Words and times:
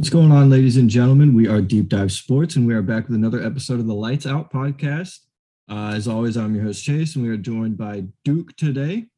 What's 0.00 0.08
going 0.08 0.32
on, 0.32 0.48
ladies 0.48 0.78
and 0.78 0.88
gentlemen? 0.88 1.34
We 1.34 1.46
are 1.46 1.60
Deep 1.60 1.90
Dive 1.90 2.10
Sports, 2.10 2.56
and 2.56 2.66
we 2.66 2.72
are 2.72 2.80
back 2.80 3.06
with 3.06 3.16
another 3.16 3.42
episode 3.42 3.80
of 3.80 3.86
the 3.86 3.92
Lights 3.92 4.24
Out 4.24 4.50
podcast. 4.50 5.18
Uh, 5.70 5.92
as 5.94 6.08
always, 6.08 6.38
I'm 6.38 6.54
your 6.54 6.64
host, 6.64 6.82
Chase, 6.82 7.16
and 7.16 7.22
we 7.22 7.30
are 7.30 7.36
joined 7.36 7.76
by 7.76 8.04
Duke 8.24 8.56
today. 8.56 9.08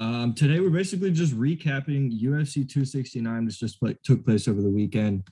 Um, 0.00 0.34
today, 0.34 0.58
we're 0.58 0.70
basically 0.70 1.12
just 1.12 1.38
recapping 1.38 2.20
UFC 2.20 2.68
269, 2.68 3.44
which 3.44 3.60
just 3.60 3.78
took 4.02 4.24
place 4.24 4.48
over 4.48 4.60
the 4.60 4.68
weekend. 4.68 5.22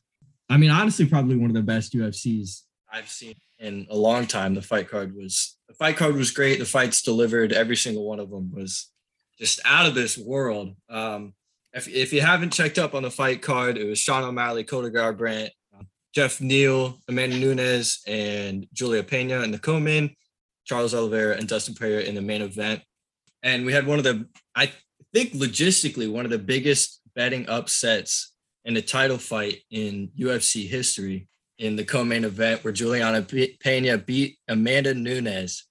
I 0.48 0.56
mean, 0.56 0.70
honestly, 0.70 1.04
probably 1.06 1.34
one 1.34 1.50
of 1.50 1.54
the 1.54 1.62
best 1.62 1.94
UFCs 1.94 2.60
I've 2.88 3.08
seen 3.08 3.34
in 3.58 3.88
a 3.90 3.96
long 3.96 4.28
time. 4.28 4.54
The 4.54 4.62
fight 4.62 4.88
card 4.88 5.16
was 5.16 5.58
the 5.66 5.74
fight 5.74 5.96
card 5.96 6.14
was 6.14 6.30
great. 6.30 6.60
The 6.60 6.64
fights 6.64 7.02
delivered. 7.02 7.52
Every 7.52 7.74
single 7.74 8.06
one 8.06 8.20
of 8.20 8.30
them 8.30 8.52
was 8.54 8.92
just 9.36 9.58
out 9.64 9.86
of 9.86 9.96
this 9.96 10.16
world. 10.16 10.76
Um, 10.88 11.34
if, 11.72 11.88
if 11.88 12.12
you 12.12 12.20
haven't 12.20 12.52
checked 12.52 12.78
up 12.78 12.94
on 12.94 13.02
the 13.02 13.10
fight 13.10 13.42
card, 13.42 13.78
it 13.78 13.84
was 13.84 13.98
Sean 13.98 14.24
O'Malley, 14.24 14.64
Cody 14.64 14.90
Garbrandt, 14.90 15.50
Geoff 16.14 16.40
Neal, 16.40 16.98
Amanda 17.08 17.38
Nunes, 17.38 18.02
and 18.06 18.66
Julia 18.72 19.02
Pena 19.02 19.40
in 19.42 19.50
the 19.50 19.58
co-main, 19.58 20.14
Charles 20.64 20.94
Oliveira 20.94 21.36
and 21.36 21.48
Dustin 21.48 21.74
Poirier 21.74 22.00
in 22.00 22.14
the 22.14 22.20
main 22.20 22.42
event. 22.42 22.82
And 23.42 23.64
we 23.64 23.72
had 23.72 23.86
one 23.86 23.98
of 23.98 24.04
the, 24.04 24.26
I 24.54 24.72
think 25.12 25.32
logistically, 25.32 26.10
one 26.10 26.24
of 26.24 26.30
the 26.30 26.38
biggest 26.38 27.00
betting 27.14 27.48
upsets 27.48 28.32
in 28.64 28.74
the 28.74 28.82
title 28.82 29.18
fight 29.18 29.62
in 29.70 30.10
UFC 30.18 30.68
history 30.68 31.28
in 31.58 31.76
the 31.76 31.84
co-main 31.84 32.24
event 32.24 32.62
where 32.62 32.72
Juliana 32.72 33.22
Pena 33.60 33.98
beat 33.98 34.38
Amanda 34.48 34.94
Nunes. 34.94 35.66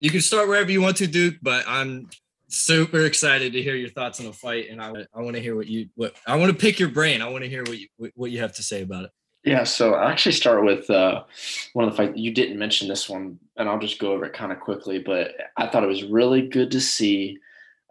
You 0.00 0.10
can 0.10 0.20
start 0.20 0.48
wherever 0.48 0.70
you 0.70 0.82
want 0.82 0.98
to, 0.98 1.06
Duke, 1.06 1.36
but 1.40 1.64
I'm 1.66 2.08
super 2.48 3.04
excited 3.04 3.52
to 3.52 3.62
hear 3.62 3.74
your 3.74 3.88
thoughts 3.88 4.20
on 4.20 4.26
the 4.26 4.32
fight, 4.32 4.68
and 4.70 4.80
I, 4.80 4.92
I 5.14 5.22
want 5.22 5.36
to 5.36 5.42
hear 5.42 5.56
what 5.56 5.66
you 5.66 5.88
what 5.94 6.14
I 6.26 6.36
want 6.36 6.52
to 6.52 6.58
pick 6.58 6.78
your 6.78 6.88
brain. 6.88 7.22
I 7.22 7.28
want 7.28 7.44
to 7.44 7.50
hear 7.50 7.62
what 7.64 7.78
you 7.78 7.88
what 8.14 8.30
you 8.30 8.40
have 8.40 8.54
to 8.54 8.62
say 8.62 8.82
about 8.82 9.04
it. 9.04 9.10
Yeah, 9.44 9.62
so 9.62 9.94
I 9.94 10.10
actually 10.10 10.32
start 10.32 10.64
with 10.64 10.90
uh, 10.90 11.22
one 11.72 11.86
of 11.86 11.92
the 11.92 11.96
fights. 11.96 12.18
You 12.18 12.32
didn't 12.32 12.58
mention 12.58 12.88
this 12.88 13.08
one, 13.08 13.38
and 13.56 13.68
I'll 13.68 13.78
just 13.78 14.00
go 14.00 14.12
over 14.12 14.24
it 14.24 14.32
kind 14.32 14.50
of 14.50 14.58
quickly. 14.58 14.98
But 14.98 15.36
I 15.56 15.68
thought 15.68 15.84
it 15.84 15.88
was 15.88 16.04
really 16.04 16.48
good 16.48 16.70
to 16.72 16.80
see 16.80 17.38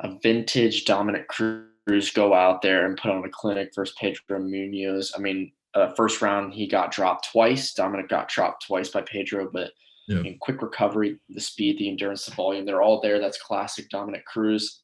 a 0.01 0.17
vintage 0.21 0.83
Dominick 0.83 1.29
Cruz 1.29 2.11
go 2.13 2.33
out 2.33 2.61
there 2.61 2.85
and 2.85 2.97
put 2.97 3.11
on 3.11 3.23
a 3.23 3.29
clinic 3.29 3.71
versus 3.73 3.95
Pedro 3.97 4.39
Munhoz. 4.39 5.13
I 5.15 5.19
mean, 5.19 5.51
uh, 5.73 5.93
first 5.93 6.21
round 6.21 6.53
he 6.53 6.67
got 6.67 6.91
dropped 6.91 7.31
twice. 7.31 7.73
Dominick 7.73 8.09
got 8.09 8.27
dropped 8.27 8.65
twice 8.67 8.89
by 8.89 9.01
Pedro, 9.01 9.49
but 9.51 9.71
yeah. 10.07 10.31
quick 10.41 10.61
recovery, 10.61 11.17
the 11.29 11.41
speed, 11.41 11.77
the 11.77 11.89
endurance, 11.89 12.25
the 12.25 12.35
volume, 12.35 12.65
they're 12.65 12.81
all 12.81 13.01
there. 13.01 13.19
That's 13.19 13.41
classic 13.41 13.89
Dominick 13.89 14.25
Cruz. 14.25 14.81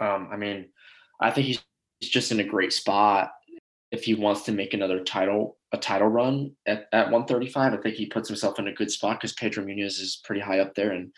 Um, 0.00 0.28
I 0.32 0.36
mean, 0.36 0.66
I 1.20 1.30
think 1.30 1.46
he's 1.46 1.62
just 2.02 2.32
in 2.32 2.40
a 2.40 2.44
great 2.44 2.72
spot 2.72 3.32
if 3.90 4.04
he 4.04 4.14
wants 4.14 4.42
to 4.42 4.52
make 4.52 4.74
another 4.74 5.02
title 5.02 5.56
a 5.72 5.78
title 5.78 6.08
run 6.08 6.50
at, 6.66 6.86
at 6.92 7.10
135 7.10 7.72
i 7.72 7.76
think 7.76 7.94
he 7.94 8.06
puts 8.06 8.28
himself 8.28 8.58
in 8.58 8.68
a 8.68 8.72
good 8.72 8.90
spot 8.90 9.18
because 9.18 9.32
pedro 9.34 9.64
munhoz 9.64 10.00
is 10.00 10.20
pretty 10.24 10.40
high 10.40 10.60
up 10.60 10.74
there 10.74 10.92
and 10.92 11.12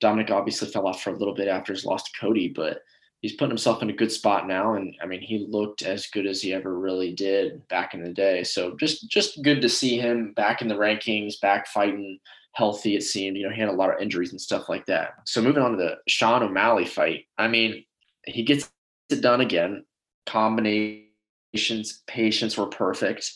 dominick 0.00 0.30
obviously 0.30 0.68
fell 0.68 0.86
off 0.86 1.02
for 1.02 1.10
a 1.10 1.16
little 1.16 1.34
bit 1.34 1.48
after 1.48 1.72
his 1.72 1.84
loss 1.84 2.04
to 2.04 2.18
cody 2.18 2.48
but 2.48 2.80
he's 3.20 3.34
putting 3.34 3.50
himself 3.50 3.82
in 3.82 3.90
a 3.90 3.94
good 3.94 4.12
spot 4.12 4.46
now 4.46 4.74
and 4.74 4.94
i 5.02 5.06
mean 5.06 5.20
he 5.20 5.46
looked 5.48 5.82
as 5.82 6.06
good 6.06 6.26
as 6.26 6.40
he 6.40 6.52
ever 6.52 6.78
really 6.78 7.12
did 7.12 7.66
back 7.68 7.94
in 7.94 8.02
the 8.02 8.12
day 8.12 8.42
so 8.42 8.76
just 8.76 9.08
just 9.10 9.42
good 9.42 9.60
to 9.60 9.68
see 9.68 9.98
him 9.98 10.32
back 10.34 10.62
in 10.62 10.68
the 10.68 10.74
rankings 10.74 11.40
back 11.40 11.66
fighting 11.66 12.18
healthy, 12.52 12.96
it 12.96 13.02
seemed. 13.02 13.36
You 13.36 13.44
know, 13.48 13.54
he 13.54 13.60
had 13.60 13.68
a 13.68 13.72
lot 13.72 13.90
of 13.90 14.00
injuries 14.00 14.32
and 14.32 14.40
stuff 14.40 14.68
like 14.68 14.86
that. 14.86 15.14
So 15.24 15.40
moving 15.42 15.62
on 15.62 15.72
to 15.72 15.76
the 15.76 15.96
Sean 16.08 16.42
O'Malley 16.42 16.84
fight, 16.84 17.26
I 17.36 17.48
mean, 17.48 17.84
he 18.24 18.42
gets 18.42 18.70
it 19.10 19.20
done 19.20 19.40
again. 19.40 19.84
Combinations, 20.26 22.02
patience 22.06 22.58
were 22.58 22.66
perfect. 22.66 23.32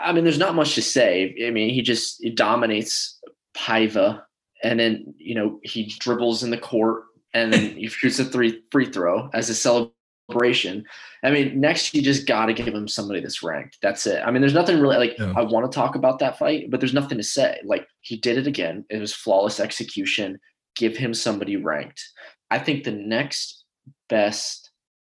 I 0.00 0.12
mean, 0.12 0.24
there's 0.24 0.38
not 0.38 0.54
much 0.54 0.74
to 0.74 0.82
say. 0.82 1.34
I 1.46 1.50
mean, 1.50 1.72
he 1.72 1.82
just 1.82 2.22
he 2.22 2.30
dominates 2.30 3.20
Paiva, 3.56 4.22
and 4.62 4.78
then 4.78 5.14
you 5.16 5.34
know 5.34 5.60
he 5.62 5.94
dribbles 5.98 6.42
in 6.42 6.50
the 6.50 6.58
court, 6.58 7.04
and 7.32 7.52
then 7.52 7.70
he 7.76 7.86
shoots 7.88 8.18
a 8.18 8.24
three 8.24 8.62
free 8.70 8.86
throw 8.86 9.30
as 9.32 9.48
a 9.48 9.54
celebration 9.54 9.95
celebration. 10.28 10.84
I 11.22 11.30
mean, 11.30 11.60
next 11.60 11.94
you 11.94 12.02
just 12.02 12.26
got 12.26 12.46
to 12.46 12.52
give 12.52 12.74
him 12.74 12.88
somebody 12.88 13.20
that's 13.20 13.42
ranked. 13.42 13.78
That's 13.82 14.06
it. 14.06 14.22
I 14.24 14.30
mean, 14.30 14.40
there's 14.40 14.54
nothing 14.54 14.80
really 14.80 14.96
like 14.96 15.18
yeah. 15.18 15.32
I 15.36 15.42
want 15.42 15.70
to 15.70 15.74
talk 15.74 15.94
about 15.94 16.18
that 16.20 16.38
fight, 16.38 16.70
but 16.70 16.80
there's 16.80 16.94
nothing 16.94 17.18
to 17.18 17.24
say. 17.24 17.60
Like 17.64 17.86
he 18.00 18.16
did 18.16 18.38
it 18.38 18.46
again. 18.46 18.84
It 18.90 18.98
was 18.98 19.14
flawless 19.14 19.60
execution. 19.60 20.38
Give 20.76 20.96
him 20.96 21.14
somebody 21.14 21.56
ranked. 21.56 22.02
I 22.50 22.58
think 22.58 22.84
the 22.84 22.92
next 22.92 23.64
best 24.08 24.70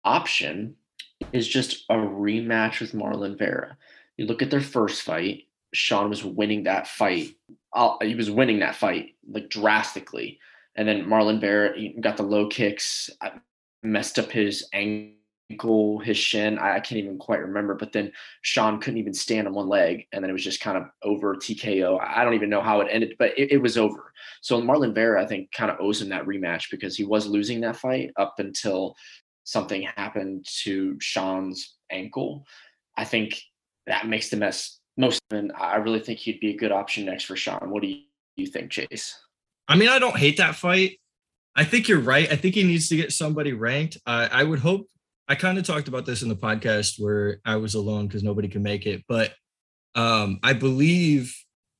option 0.03 0.75
is 1.33 1.47
just 1.47 1.85
a 1.89 1.95
rematch 1.95 2.79
with 2.79 2.93
Marlon 2.93 3.37
Vera. 3.37 3.77
You 4.17 4.25
look 4.25 4.41
at 4.41 4.51
their 4.51 4.61
first 4.61 5.01
fight. 5.01 5.43
Sean 5.73 6.09
was 6.09 6.23
winning 6.23 6.63
that 6.63 6.87
fight. 6.87 7.35
Uh, 7.75 7.95
he 8.01 8.15
was 8.15 8.31
winning 8.31 8.59
that 8.59 8.75
fight 8.75 9.15
like 9.29 9.49
drastically. 9.49 10.39
And 10.75 10.87
then 10.87 11.05
Marlon 11.05 11.41
Vera 11.41 11.73
got 11.99 12.17
the 12.17 12.23
low 12.23 12.47
kicks 12.47 13.09
messed 13.83 14.19
up 14.19 14.31
his 14.31 14.67
ankle, 14.73 15.99
his 15.99 16.17
shin. 16.17 16.57
I, 16.59 16.75
I, 16.75 16.79
can't 16.79 16.99
even 16.99 17.17
quite 17.17 17.39
remember. 17.39 17.75
But 17.75 17.91
then 17.91 18.11
Sean 18.41 18.79
couldn't 18.79 18.99
even 18.99 19.13
stand 19.13 19.47
on 19.47 19.53
one 19.53 19.67
leg, 19.67 20.05
and 20.11 20.23
then 20.23 20.29
it 20.29 20.33
was 20.33 20.43
just 20.43 20.61
kind 20.61 20.77
of 20.77 20.85
over 21.03 21.35
TKO. 21.35 21.99
I 22.01 22.23
don't 22.23 22.33
even 22.35 22.49
know 22.49 22.61
how 22.61 22.81
it 22.81 22.87
ended, 22.91 23.15
but 23.17 23.37
it, 23.37 23.51
it 23.53 23.57
was 23.57 23.77
over. 23.77 24.13
So 24.41 24.61
Marlon 24.61 24.93
Vera, 24.93 25.21
I 25.21 25.25
think, 25.25 25.51
kind 25.51 25.71
of 25.71 25.79
owes 25.79 26.01
him 26.01 26.09
that 26.09 26.25
rematch 26.25 26.69
because 26.71 26.95
he 26.95 27.03
was 27.03 27.27
losing 27.27 27.61
that 27.61 27.77
fight 27.77 28.11
up 28.17 28.35
until 28.37 28.95
something 29.43 29.81
happened 29.81 30.45
to 30.63 30.99
Sean's 30.99 31.77
ankle. 31.91 32.45
I 32.97 33.05
think 33.05 33.41
that 33.87 34.07
makes 34.07 34.29
the 34.29 34.37
mess 34.37 34.79
most. 34.97 35.21
And 35.31 35.51
I 35.57 35.77
really 35.77 35.99
think 35.99 36.19
he'd 36.19 36.39
be 36.39 36.51
a 36.51 36.57
good 36.57 36.71
option 36.71 37.05
next 37.05 37.23
for 37.23 37.35
Sean. 37.35 37.69
What 37.71 37.81
do 37.81 37.87
you, 37.87 38.01
you 38.35 38.45
think, 38.45 38.69
Chase? 38.69 39.17
I 39.67 39.75
mean, 39.75 39.89
I 39.89 39.99
don't 39.99 40.17
hate 40.17 40.37
that 40.37 40.55
fight. 40.55 40.99
I 41.59 41.65
think 41.65 41.89
you're 41.89 41.99
right. 41.99 42.31
I 42.31 42.37
think 42.37 42.55
he 42.55 42.63
needs 42.63 42.87
to 42.87 42.95
get 42.95 43.11
somebody 43.11 43.51
ranked. 43.51 43.97
Uh, 44.05 44.29
I 44.31 44.45
would 44.45 44.59
hope. 44.59 44.87
I 45.27 45.35
kind 45.35 45.57
of 45.57 45.65
talked 45.65 45.89
about 45.89 46.05
this 46.05 46.21
in 46.21 46.29
the 46.29 46.35
podcast 46.35 46.93
where 46.97 47.41
I 47.43 47.57
was 47.57 47.75
alone 47.75 48.07
because 48.07 48.23
nobody 48.23 48.47
can 48.47 48.63
make 48.63 48.85
it, 48.85 49.03
but 49.09 49.33
um, 49.93 50.39
I 50.41 50.53
believe, 50.53 51.35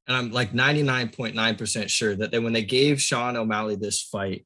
and 0.06 0.18
I'm 0.18 0.32
like 0.32 0.52
99.9% 0.52 1.88
sure 1.88 2.14
that 2.18 2.44
when 2.44 2.52
they 2.52 2.62
gave 2.62 3.02
Sean 3.02 3.38
O'Malley 3.38 3.78
this 3.78 4.02
fight, 4.02 4.46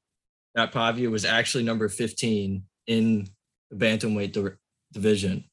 that 0.54 0.72
Paiva 0.72 1.10
was 1.10 1.26
actually 1.26 1.64
number 1.64 1.90
15 1.90 2.64
in 2.86 3.28
the 3.72 3.76
bantamweight 3.76 4.34
di- 4.34 4.56
division, 4.92 5.46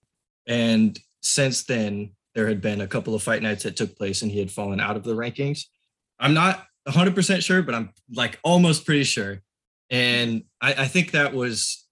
and 0.47 0.99
since 1.23 1.65
then 1.65 2.11
there 2.35 2.49
had 2.49 2.61
been 2.61 2.83
a 2.83 2.87
couple 2.87 3.15
of 3.15 3.23
fight 3.23 3.41
nights 3.41 3.63
that 3.63 3.77
took 3.77 3.97
place, 3.97 4.21
and 4.21 4.31
he 4.31 4.41
had 4.41 4.51
fallen 4.51 4.79
out 4.79 4.97
of 4.97 5.05
the 5.05 5.17
rankings. 5.17 5.63
I'm 6.19 6.35
not 6.35 6.67
100% 6.87 7.43
sure, 7.43 7.63
but 7.63 7.75
I'm 7.75 7.95
like 8.15 8.39
almost 8.45 8.85
pretty 8.85 9.05
sure. 9.05 9.41
And 9.91 10.45
I, 10.61 10.75
I 10.75 10.87
think 10.87 11.11
that 11.13 11.35
was 11.35 11.87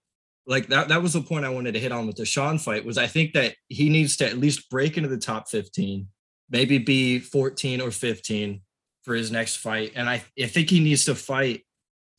like 0.46 0.68
that 0.68 0.88
that 0.88 1.02
was 1.02 1.12
the 1.12 1.20
point 1.20 1.44
I 1.44 1.50
wanted 1.50 1.74
to 1.74 1.80
hit 1.80 1.92
on 1.92 2.06
with 2.06 2.16
the 2.16 2.24
Sean 2.24 2.58
fight 2.58 2.84
was 2.84 2.96
I 2.96 3.06
think 3.06 3.34
that 3.34 3.54
he 3.68 3.88
needs 3.88 4.16
to 4.18 4.26
at 4.26 4.38
least 4.38 4.70
break 4.70 4.96
into 4.96 5.08
the 5.08 5.18
top 5.18 5.48
15, 5.48 6.08
maybe 6.48 6.78
be 6.78 7.18
14 7.18 7.80
or 7.80 7.90
15 7.90 8.62
for 9.02 9.14
his 9.14 9.30
next 9.30 9.56
fight. 9.56 9.92
And 9.94 10.08
I, 10.08 10.22
I 10.40 10.46
think 10.46 10.70
he 10.70 10.80
needs 10.80 11.04
to 11.06 11.14
fight 11.14 11.64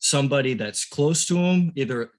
somebody 0.00 0.54
that's 0.54 0.84
close 0.84 1.26
to 1.26 1.36
him, 1.36 1.72
either 1.76 2.10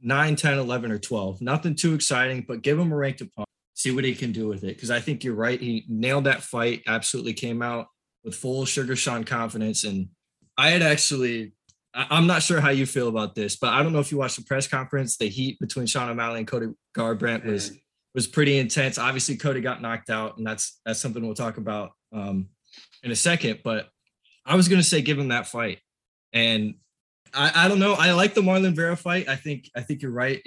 9, 0.00 0.36
10, 0.36 0.58
11, 0.58 0.90
or 0.92 0.98
12. 0.98 1.40
Nothing 1.40 1.74
too 1.74 1.94
exciting, 1.94 2.44
but 2.46 2.62
give 2.62 2.78
him 2.78 2.92
a 2.92 2.96
ranked 2.96 3.20
opponent, 3.20 3.48
see 3.74 3.92
what 3.92 4.04
he 4.04 4.14
can 4.14 4.32
do 4.32 4.48
with 4.48 4.64
it. 4.64 4.74
Because 4.74 4.90
I 4.90 5.00
think 5.00 5.22
you're 5.22 5.34
right. 5.34 5.60
He 5.60 5.84
nailed 5.88 6.24
that 6.24 6.42
fight, 6.42 6.82
absolutely 6.86 7.34
came 7.34 7.62
out 7.62 7.86
with 8.24 8.34
full 8.34 8.64
Sugar 8.64 8.96
Sean 8.96 9.24
confidence. 9.24 9.84
And 9.84 10.08
I 10.58 10.70
had 10.70 10.82
actually 10.82 11.52
I'm 11.96 12.26
not 12.26 12.42
sure 12.42 12.60
how 12.60 12.68
you 12.70 12.84
feel 12.84 13.08
about 13.08 13.34
this, 13.34 13.56
but 13.56 13.72
I 13.72 13.82
don't 13.82 13.92
know 13.92 14.00
if 14.00 14.12
you 14.12 14.18
watched 14.18 14.36
the 14.36 14.44
press 14.44 14.68
conference. 14.68 15.16
The 15.16 15.28
heat 15.28 15.58
between 15.58 15.86
Sean 15.86 16.10
O'Malley 16.10 16.40
and 16.40 16.46
Cody 16.46 16.68
Garbrandt 16.94 17.46
was 17.46 17.72
was 18.14 18.26
pretty 18.26 18.58
intense. 18.58 18.98
Obviously, 18.98 19.36
Cody 19.36 19.62
got 19.62 19.80
knocked 19.80 20.10
out, 20.10 20.36
and 20.36 20.46
that's 20.46 20.78
that's 20.84 21.00
something 21.00 21.24
we'll 21.24 21.34
talk 21.34 21.56
about 21.56 21.92
um, 22.12 22.48
in 23.02 23.10
a 23.10 23.16
second. 23.16 23.60
But 23.64 23.88
I 24.44 24.56
was 24.56 24.68
gonna 24.68 24.82
say 24.82 25.00
give 25.00 25.18
him 25.18 25.28
that 25.28 25.46
fight, 25.46 25.78
and 26.34 26.74
I, 27.32 27.64
I 27.64 27.68
don't 27.68 27.78
know. 27.78 27.94
I 27.94 28.12
like 28.12 28.34
the 28.34 28.42
Marlon 28.42 28.74
Vera 28.74 28.96
fight. 28.96 29.28
I 29.28 29.36
think 29.36 29.70
I 29.74 29.80
think 29.80 30.02
you're 30.02 30.12
right. 30.12 30.42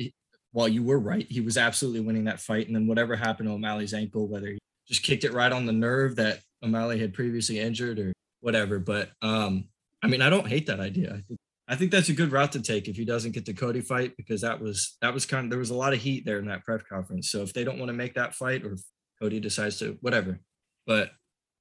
Well, 0.54 0.68
you 0.68 0.84
were 0.84 1.00
right. 1.00 1.26
He 1.30 1.42
was 1.42 1.58
absolutely 1.58 2.02
winning 2.02 2.26
that 2.26 2.40
fight, 2.40 2.68
and 2.68 2.76
then 2.76 2.86
whatever 2.86 3.16
happened 3.16 3.50
to 3.50 3.54
O'Malley's 3.54 3.94
ankle, 3.96 4.28
whether 4.28 4.48
he 4.48 4.60
just 4.88 5.02
kicked 5.02 5.24
it 5.24 5.34
right 5.34 5.52
on 5.52 5.66
the 5.66 5.74
nerve 5.74 6.16
that 6.18 6.42
O'Malley 6.64 7.00
had 7.00 7.14
previously 7.14 7.60
injured 7.60 7.98
or 7.98 8.14
whatever. 8.42 8.78
But 8.78 9.10
um, 9.22 9.66
I 10.02 10.08
mean, 10.08 10.22
I 10.22 10.30
don't 10.30 10.48
hate 10.48 10.68
that 10.68 10.80
idea. 10.80 11.10
I 11.10 11.22
think 11.28 11.40
I 11.70 11.76
think 11.76 11.92
that's 11.92 12.10
a 12.10 12.14
good 12.14 12.32
route 12.32 12.52
to 12.54 12.62
take 12.62 12.88
if 12.88 12.96
he 12.96 13.06
doesn't 13.06 13.32
get 13.32 13.46
the 13.46 13.54
Cody 13.54 13.82
fight 13.82 14.18
because 14.18 14.42
that 14.42 14.60
was 14.60 14.98
that 15.02 15.14
was 15.14 15.28
kind 15.28 15.46
of 15.46 15.50
there 15.52 15.60
was 15.60 15.70
a 15.70 15.76
lot 15.76 15.94
of 15.94 16.00
heat 16.00 16.26
there 16.26 16.40
in 16.40 16.48
that 16.48 16.66
press 16.66 16.82
conference. 16.90 17.30
So 17.30 17.44
if 17.44 17.54
they 17.54 17.64
don't 17.64 17.78
want 17.78 17.90
to 17.90 17.94
make 17.94 18.16
that 18.16 18.34
fight 18.34 18.66
or 18.66 18.76
Cody 19.22 19.40
decides 19.40 19.78
to 19.80 19.98
whatever. 20.02 20.40
But 20.88 21.12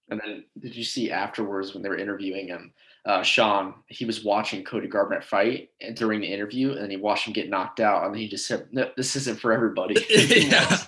and 0.09 0.19
then 0.25 0.45
did 0.59 0.75
you 0.75 0.85
see 0.85 1.11
afterwards 1.11 1.75
when 1.75 1.83
they 1.83 1.91
were 1.91 1.99
interviewing 1.99 2.49
him, 2.49 2.73
uh, 3.05 3.23
Sean, 3.23 3.75
he 3.89 4.07
was 4.07 4.25
watching 4.25 4.65
Cody 4.65 4.89
Garbrandt 4.89 5.25
fight 5.25 5.69
and 5.83 5.95
during 5.95 6.23
the 6.23 6.33
interview 6.33 6.73
and 6.73 6.91
he 6.91 6.97
watched 6.97 7.27
him 7.27 7.35
get 7.35 7.51
knocked 7.51 7.81
out 7.81 8.07
and 8.07 8.17
he 8.17 8.29
just 8.29 8.47
said, 8.47 8.67
No, 8.73 8.91
this 8.97 9.15
isn't 9.15 9.39
for 9.39 9.53
everybody. 9.53 9.97
yeah. 10.09 10.79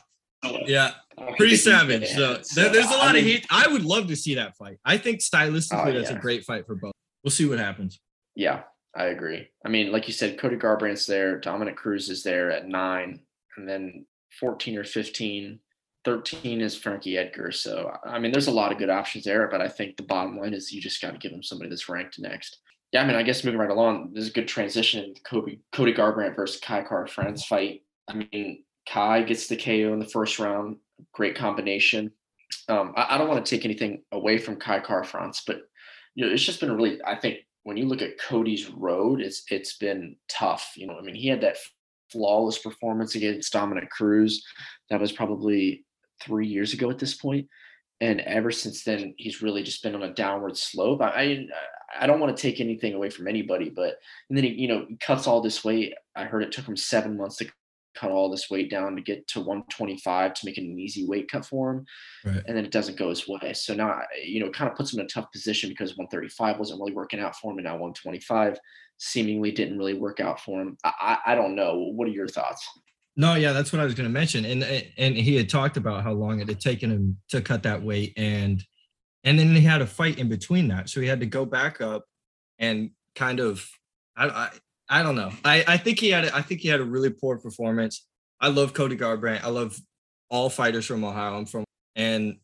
yeah. 0.64 0.92
pretty 1.36 1.56
savage. 1.56 2.08
So, 2.08 2.40
so 2.40 2.70
there's 2.70 2.86
a 2.86 2.96
lot 2.96 3.08
I 3.10 3.12
mean, 3.12 3.24
of 3.24 3.26
heat. 3.26 3.46
I 3.50 3.68
would 3.68 3.84
love 3.84 4.06
to 4.06 4.16
see 4.16 4.36
that 4.36 4.56
fight. 4.56 4.78
I 4.82 4.96
think 4.96 5.20
stylistically, 5.20 5.88
oh, 5.88 5.92
that's 5.92 6.10
a 6.10 6.18
great 6.18 6.44
fight 6.44 6.66
for 6.66 6.76
both. 6.76 6.94
We'll 7.22 7.30
see 7.30 7.46
what 7.46 7.58
happens. 7.58 8.00
Yeah, 8.34 8.62
I 8.94 9.06
agree. 9.06 9.48
I 9.64 9.68
mean, 9.68 9.92
like 9.92 10.06
you 10.06 10.14
said, 10.14 10.38
Cody 10.38 10.56
Garbrandt's 10.56 11.06
there, 11.06 11.38
Dominick 11.38 11.76
Cruz 11.76 12.08
is 12.08 12.22
there 12.22 12.50
at 12.50 12.66
nine, 12.66 13.20
and 13.56 13.68
then 13.68 14.06
14 14.38 14.78
or 14.78 14.84
15. 14.84 15.60
13 16.04 16.60
is 16.62 16.76
Frankie 16.76 17.18
Edgar. 17.18 17.52
So, 17.52 17.94
I 18.04 18.18
mean, 18.18 18.32
there's 18.32 18.46
a 18.46 18.52
lot 18.52 18.72
of 18.72 18.78
good 18.78 18.88
options 18.88 19.24
there, 19.24 19.48
but 19.48 19.60
I 19.60 19.68
think 19.68 19.96
the 19.96 20.02
bottom 20.02 20.38
line 20.38 20.54
is 20.54 20.72
you 20.72 20.80
just 20.80 21.02
got 21.02 21.12
to 21.12 21.18
give 21.18 21.32
him 21.32 21.42
somebody 21.42 21.68
that's 21.68 21.90
ranked 21.90 22.18
next. 22.18 22.58
Yeah, 22.92 23.02
I 23.02 23.06
mean, 23.06 23.16
I 23.16 23.22
guess 23.22 23.44
moving 23.44 23.60
right 23.60 23.70
along, 23.70 24.10
there's 24.14 24.28
a 24.28 24.32
good 24.32 24.48
transition. 24.48 25.14
Cody, 25.24 25.60
Cody 25.72 25.92
Garbrandt 25.92 26.34
versus 26.34 26.60
Kai 26.60 26.82
Kara-France 26.82 27.44
fight. 27.44 27.82
I 28.08 28.14
mean, 28.14 28.64
Kai 28.88 29.22
gets 29.22 29.46
the 29.46 29.56
KO 29.56 29.92
in 29.92 30.00
the 30.00 30.08
first 30.08 30.38
round. 30.38 30.78
Great 31.12 31.36
combination. 31.36 32.10
Um, 32.68 32.94
I, 32.96 33.14
I, 33.14 33.18
don't 33.18 33.28
want 33.28 33.44
to 33.44 33.56
take 33.56 33.64
anything 33.64 34.02
away 34.10 34.38
from 34.38 34.56
Kai 34.56 34.80
Kara-France, 34.80 35.44
but 35.46 35.62
you 36.14 36.26
know, 36.26 36.32
it's 36.32 36.44
just 36.44 36.60
been 36.60 36.72
really. 36.72 37.00
I 37.04 37.16
think 37.16 37.38
when 37.62 37.76
you 37.76 37.86
look 37.86 38.02
at 38.02 38.18
Cody's 38.18 38.68
road, 38.70 39.20
it's 39.20 39.44
it's 39.50 39.76
been 39.76 40.16
tough. 40.28 40.72
You 40.76 40.86
know, 40.86 40.98
I 40.98 41.02
mean, 41.02 41.14
he 41.14 41.28
had 41.28 41.42
that 41.42 41.56
flawless 42.10 42.58
performance 42.58 43.14
against 43.14 43.52
Dominick 43.52 43.90
Cruz. 43.90 44.44
That 44.88 45.00
was 45.00 45.12
probably 45.12 45.84
three 46.22 46.46
years 46.46 46.72
ago 46.72 46.90
at 46.90 46.98
this 46.98 47.14
point, 47.14 47.48
and 48.00 48.20
ever 48.20 48.50
since 48.50 48.84
then, 48.84 49.14
he's 49.18 49.42
really 49.42 49.62
just 49.62 49.82
been 49.82 49.94
on 49.94 50.02
a 50.02 50.14
downward 50.14 50.56
slope. 50.56 51.02
I 51.02 51.08
I, 51.08 51.46
I 52.00 52.06
don't 52.06 52.20
want 52.20 52.36
to 52.36 52.42
take 52.42 52.60
anything 52.60 52.94
away 52.94 53.10
from 53.10 53.28
anybody, 53.28 53.70
but 53.70 53.96
and 54.28 54.36
then 54.36 54.44
he, 54.44 54.50
you 54.50 54.68
know, 54.68 54.86
he 54.88 54.96
cuts 54.96 55.26
all 55.26 55.40
this 55.40 55.64
weight. 55.64 55.94
I 56.16 56.24
heard 56.24 56.42
it 56.42 56.52
took 56.52 56.66
him 56.66 56.76
seven 56.76 57.16
months 57.16 57.36
to 57.36 57.50
cut 57.94 58.10
all 58.10 58.30
this 58.30 58.50
weight 58.50 58.70
down 58.70 58.96
to 58.96 59.02
get 59.02 59.26
to 59.28 59.40
125 59.40 60.34
to 60.34 60.46
make 60.46 60.58
it 60.58 60.64
an 60.64 60.78
easy 60.78 61.06
weight 61.06 61.30
cut 61.30 61.44
for 61.44 61.72
him. 61.72 61.86
Right. 62.24 62.42
And 62.46 62.56
then 62.56 62.64
it 62.64 62.70
doesn't 62.70 62.98
go 62.98 63.08
his 63.08 63.26
way. 63.26 63.52
So 63.54 63.74
now, 63.74 64.00
you 64.24 64.40
know, 64.40 64.46
it 64.46 64.54
kind 64.54 64.70
of 64.70 64.76
puts 64.76 64.92
him 64.92 65.00
in 65.00 65.06
a 65.06 65.08
tough 65.08 65.30
position 65.32 65.70
because 65.70 65.96
135 65.96 66.58
wasn't 66.58 66.80
really 66.80 66.92
working 66.92 67.20
out 67.20 67.36
for 67.36 67.50
him. 67.50 67.58
And 67.58 67.64
now 67.64 67.72
125 67.72 68.58
seemingly 68.98 69.50
didn't 69.50 69.78
really 69.78 69.94
work 69.94 70.20
out 70.20 70.40
for 70.40 70.60
him. 70.60 70.76
I, 70.84 70.92
I, 71.00 71.32
I 71.32 71.34
don't 71.34 71.54
know. 71.54 71.90
What 71.94 72.06
are 72.06 72.12
your 72.12 72.28
thoughts? 72.28 72.66
No, 73.16 73.34
yeah, 73.34 73.52
that's 73.52 73.72
what 73.72 73.80
I 73.80 73.84
was 73.84 73.94
going 73.94 74.08
to 74.08 74.12
mention. 74.12 74.44
And, 74.44 74.62
and 74.96 75.16
he 75.16 75.34
had 75.36 75.48
talked 75.48 75.76
about 75.76 76.04
how 76.04 76.12
long 76.12 76.40
it 76.40 76.48
had 76.48 76.60
taken 76.60 76.90
him 76.90 77.18
to 77.30 77.40
cut 77.40 77.64
that 77.64 77.82
weight. 77.82 78.12
And, 78.16 78.62
and 79.24 79.38
then 79.38 79.54
he 79.54 79.62
had 79.62 79.82
a 79.82 79.86
fight 79.86 80.18
in 80.18 80.28
between 80.28 80.68
that. 80.68 80.88
So 80.88 81.00
he 81.00 81.06
had 81.06 81.20
to 81.20 81.26
go 81.26 81.44
back 81.44 81.80
up 81.80 82.04
and 82.58 82.90
kind 83.14 83.40
of, 83.40 83.68
I, 84.16 84.28
I 84.28 84.50
I 84.90 85.04
don't 85.04 85.14
know. 85.14 85.30
I, 85.44 85.64
I 85.66 85.76
think 85.76 86.00
he 86.00 86.10
had 86.10 86.28
I 86.30 86.42
think 86.42 86.60
he 86.60 86.68
had 86.68 86.80
a 86.80 86.84
really 86.84 87.10
poor 87.10 87.38
performance. 87.38 88.06
I 88.40 88.48
love 88.48 88.74
Cody 88.74 88.96
Garbrandt. 88.96 89.44
I 89.44 89.48
love 89.48 89.78
all 90.28 90.50
fighters 90.50 90.84
from 90.84 91.04
Ohio. 91.04 91.38
I'm 91.38 91.46
from 91.46 91.64
and 91.94 92.36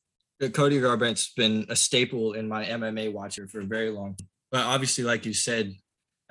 Cody 0.53 0.81
Garbrandt's 0.81 1.33
been 1.35 1.67
a 1.69 1.77
staple 1.77 2.35
in 2.35 2.49
my 2.49 2.65
MMA 2.65 3.13
watcher 3.13 3.49
for 3.49 3.61
a 3.61 3.65
very 3.65 3.91
long. 3.91 4.17
But 4.53 4.65
obviously, 4.65 5.03
like 5.03 5.27
you 5.27 5.33
said, 5.35 5.75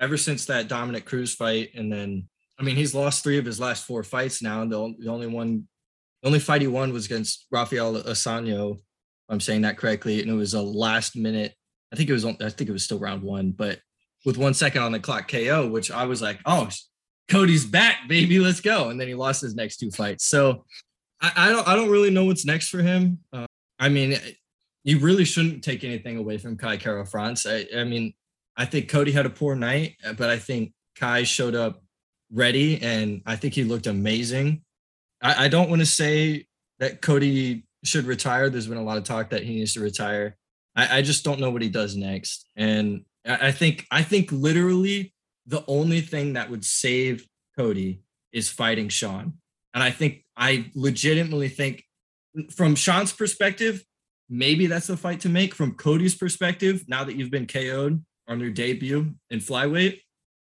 ever 0.00 0.16
since 0.16 0.46
that 0.46 0.68
Dominick 0.68 1.04
Cruz 1.04 1.34
fight, 1.34 1.70
and 1.74 1.92
then 1.92 2.28
I 2.58 2.62
mean 2.62 2.76
he's 2.76 2.94
lost 2.94 3.22
three 3.22 3.38
of 3.38 3.44
his 3.44 3.60
last 3.60 3.84
four 3.84 4.02
fights 4.02 4.40
now. 4.40 4.62
And 4.62 4.72
the, 4.72 4.94
the 4.98 5.10
only 5.10 5.26
one, 5.26 5.68
the 6.22 6.28
only 6.28 6.38
fight 6.38 6.62
he 6.62 6.66
won 6.66 6.94
was 6.94 7.04
against 7.06 7.46
Rafael 7.50 7.94
Assunção. 7.94 8.78
I'm 9.28 9.40
saying 9.40 9.62
that 9.62 9.76
correctly, 9.76 10.22
and 10.22 10.30
it 10.30 10.34
was 10.34 10.54
a 10.54 10.62
last 10.62 11.14
minute. 11.14 11.54
I 11.92 11.96
think 11.96 12.08
it 12.08 12.14
was 12.14 12.24
I 12.24 12.32
think 12.48 12.70
it 12.70 12.72
was 12.72 12.84
still 12.84 12.98
round 12.98 13.22
one, 13.22 13.50
but 13.50 13.80
with 14.26 14.36
one 14.36 14.52
second 14.52 14.82
on 14.82 14.92
the 14.92 15.00
clock 15.00 15.28
KO, 15.28 15.68
which 15.68 15.90
I 15.90 16.04
was 16.04 16.20
like, 16.20 16.40
oh, 16.44 16.68
Cody's 17.28 17.64
back, 17.64 18.08
baby, 18.08 18.38
let's 18.40 18.60
go. 18.60 18.90
And 18.90 19.00
then 19.00 19.08
he 19.08 19.14
lost 19.14 19.40
his 19.40 19.54
next 19.54 19.78
two 19.78 19.90
fights. 19.90 20.26
So 20.26 20.64
I, 21.22 21.32
I 21.36 21.48
don't 21.50 21.66
I 21.66 21.74
don't 21.74 21.90
really 21.90 22.10
know 22.10 22.26
what's 22.26 22.44
next 22.44 22.68
for 22.68 22.82
him. 22.82 23.20
Uh, 23.32 23.46
I 23.78 23.88
mean, 23.88 24.18
you 24.84 24.98
really 24.98 25.24
shouldn't 25.24 25.64
take 25.64 25.84
anything 25.84 26.18
away 26.18 26.38
from 26.38 26.56
Kai 26.56 26.76
Kara-France. 26.76 27.46
I, 27.46 27.66
I 27.74 27.84
mean, 27.84 28.14
I 28.56 28.64
think 28.64 28.88
Cody 28.88 29.12
had 29.12 29.26
a 29.26 29.30
poor 29.30 29.54
night, 29.54 29.96
but 30.16 30.28
I 30.28 30.38
think 30.38 30.72
Kai 30.96 31.22
showed 31.22 31.54
up 31.54 31.82
ready 32.32 32.82
and 32.82 33.22
I 33.26 33.36
think 33.36 33.54
he 33.54 33.64
looked 33.64 33.86
amazing. 33.86 34.62
I, 35.22 35.44
I 35.44 35.48
don't 35.48 35.70
want 35.70 35.80
to 35.80 35.86
say 35.86 36.46
that 36.80 37.00
Cody 37.00 37.64
should 37.84 38.06
retire. 38.06 38.50
There's 38.50 38.66
been 38.66 38.78
a 38.78 38.82
lot 38.82 38.98
of 38.98 39.04
talk 39.04 39.30
that 39.30 39.44
he 39.44 39.56
needs 39.56 39.74
to 39.74 39.80
retire. 39.80 40.36
I, 40.74 40.98
I 40.98 41.02
just 41.02 41.24
don't 41.24 41.40
know 41.40 41.50
what 41.50 41.62
he 41.62 41.68
does 41.68 41.96
next. 41.96 42.48
And 42.56 43.04
I 43.26 43.52
think 43.52 43.86
I 43.90 44.02
think 44.02 44.30
literally 44.32 45.12
the 45.46 45.64
only 45.66 46.00
thing 46.00 46.34
that 46.34 46.50
would 46.50 46.64
save 46.64 47.26
Cody 47.56 48.02
is 48.32 48.48
fighting 48.48 48.88
Sean. 48.88 49.34
And 49.74 49.82
I 49.82 49.90
think 49.90 50.24
I 50.36 50.70
legitimately 50.74 51.48
think 51.48 51.84
from 52.50 52.74
Sean's 52.74 53.12
perspective, 53.12 53.84
maybe 54.28 54.66
that's 54.66 54.88
the 54.88 54.96
fight 54.96 55.20
to 55.20 55.28
make. 55.28 55.54
From 55.54 55.74
Cody's 55.74 56.14
perspective, 56.14 56.84
now 56.88 57.04
that 57.04 57.16
you've 57.16 57.30
been 57.30 57.46
KO'd 57.46 58.04
on 58.28 58.40
your 58.40 58.50
debut 58.50 59.14
in 59.30 59.40
flyweight, 59.40 60.00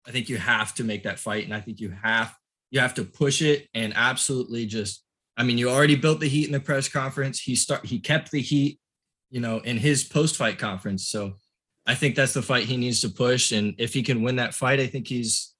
I 0.06 0.10
think 0.10 0.28
you 0.28 0.38
have 0.38 0.74
to 0.74 0.84
make 0.84 1.04
that 1.04 1.18
fight. 1.18 1.44
And 1.44 1.54
I 1.54 1.60
think 1.60 1.80
you 1.80 1.90
have 2.02 2.34
you 2.70 2.80
have 2.80 2.94
to 2.94 3.04
push 3.04 3.42
it 3.42 3.68
and 3.74 3.92
absolutely 3.94 4.66
just 4.66 5.04
I 5.36 5.44
mean, 5.44 5.56
you 5.56 5.70
already 5.70 5.96
built 5.96 6.20
the 6.20 6.28
heat 6.28 6.46
in 6.46 6.52
the 6.52 6.60
press 6.60 6.88
conference. 6.88 7.40
He 7.40 7.56
start 7.56 7.86
he 7.86 7.98
kept 7.98 8.30
the 8.30 8.40
heat, 8.40 8.78
you 9.30 9.40
know, 9.40 9.58
in 9.58 9.78
his 9.78 10.04
post-fight 10.04 10.58
conference. 10.58 11.08
So 11.08 11.34
I 11.86 11.94
think 11.94 12.14
that's 12.14 12.34
the 12.34 12.42
fight 12.42 12.64
he 12.64 12.76
needs 12.76 13.00
to 13.00 13.08
push. 13.08 13.52
And 13.52 13.74
if 13.78 13.92
he 13.92 14.02
can 14.02 14.22
win 14.22 14.36
that 14.36 14.54
fight, 14.54 14.80
I 14.80 14.86
think 14.86 15.08
he's 15.08 15.54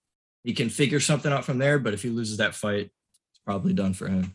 he 0.44 0.52
can 0.52 0.68
figure 0.68 1.00
something 1.00 1.32
out 1.32 1.44
from 1.44 1.58
there. 1.58 1.78
But 1.78 1.94
if 1.94 2.02
he 2.02 2.10
loses 2.10 2.36
that 2.38 2.54
fight, 2.54 2.90
it's 3.30 3.40
probably 3.44 3.72
done 3.72 3.94
for 3.94 4.08
him. 4.08 4.32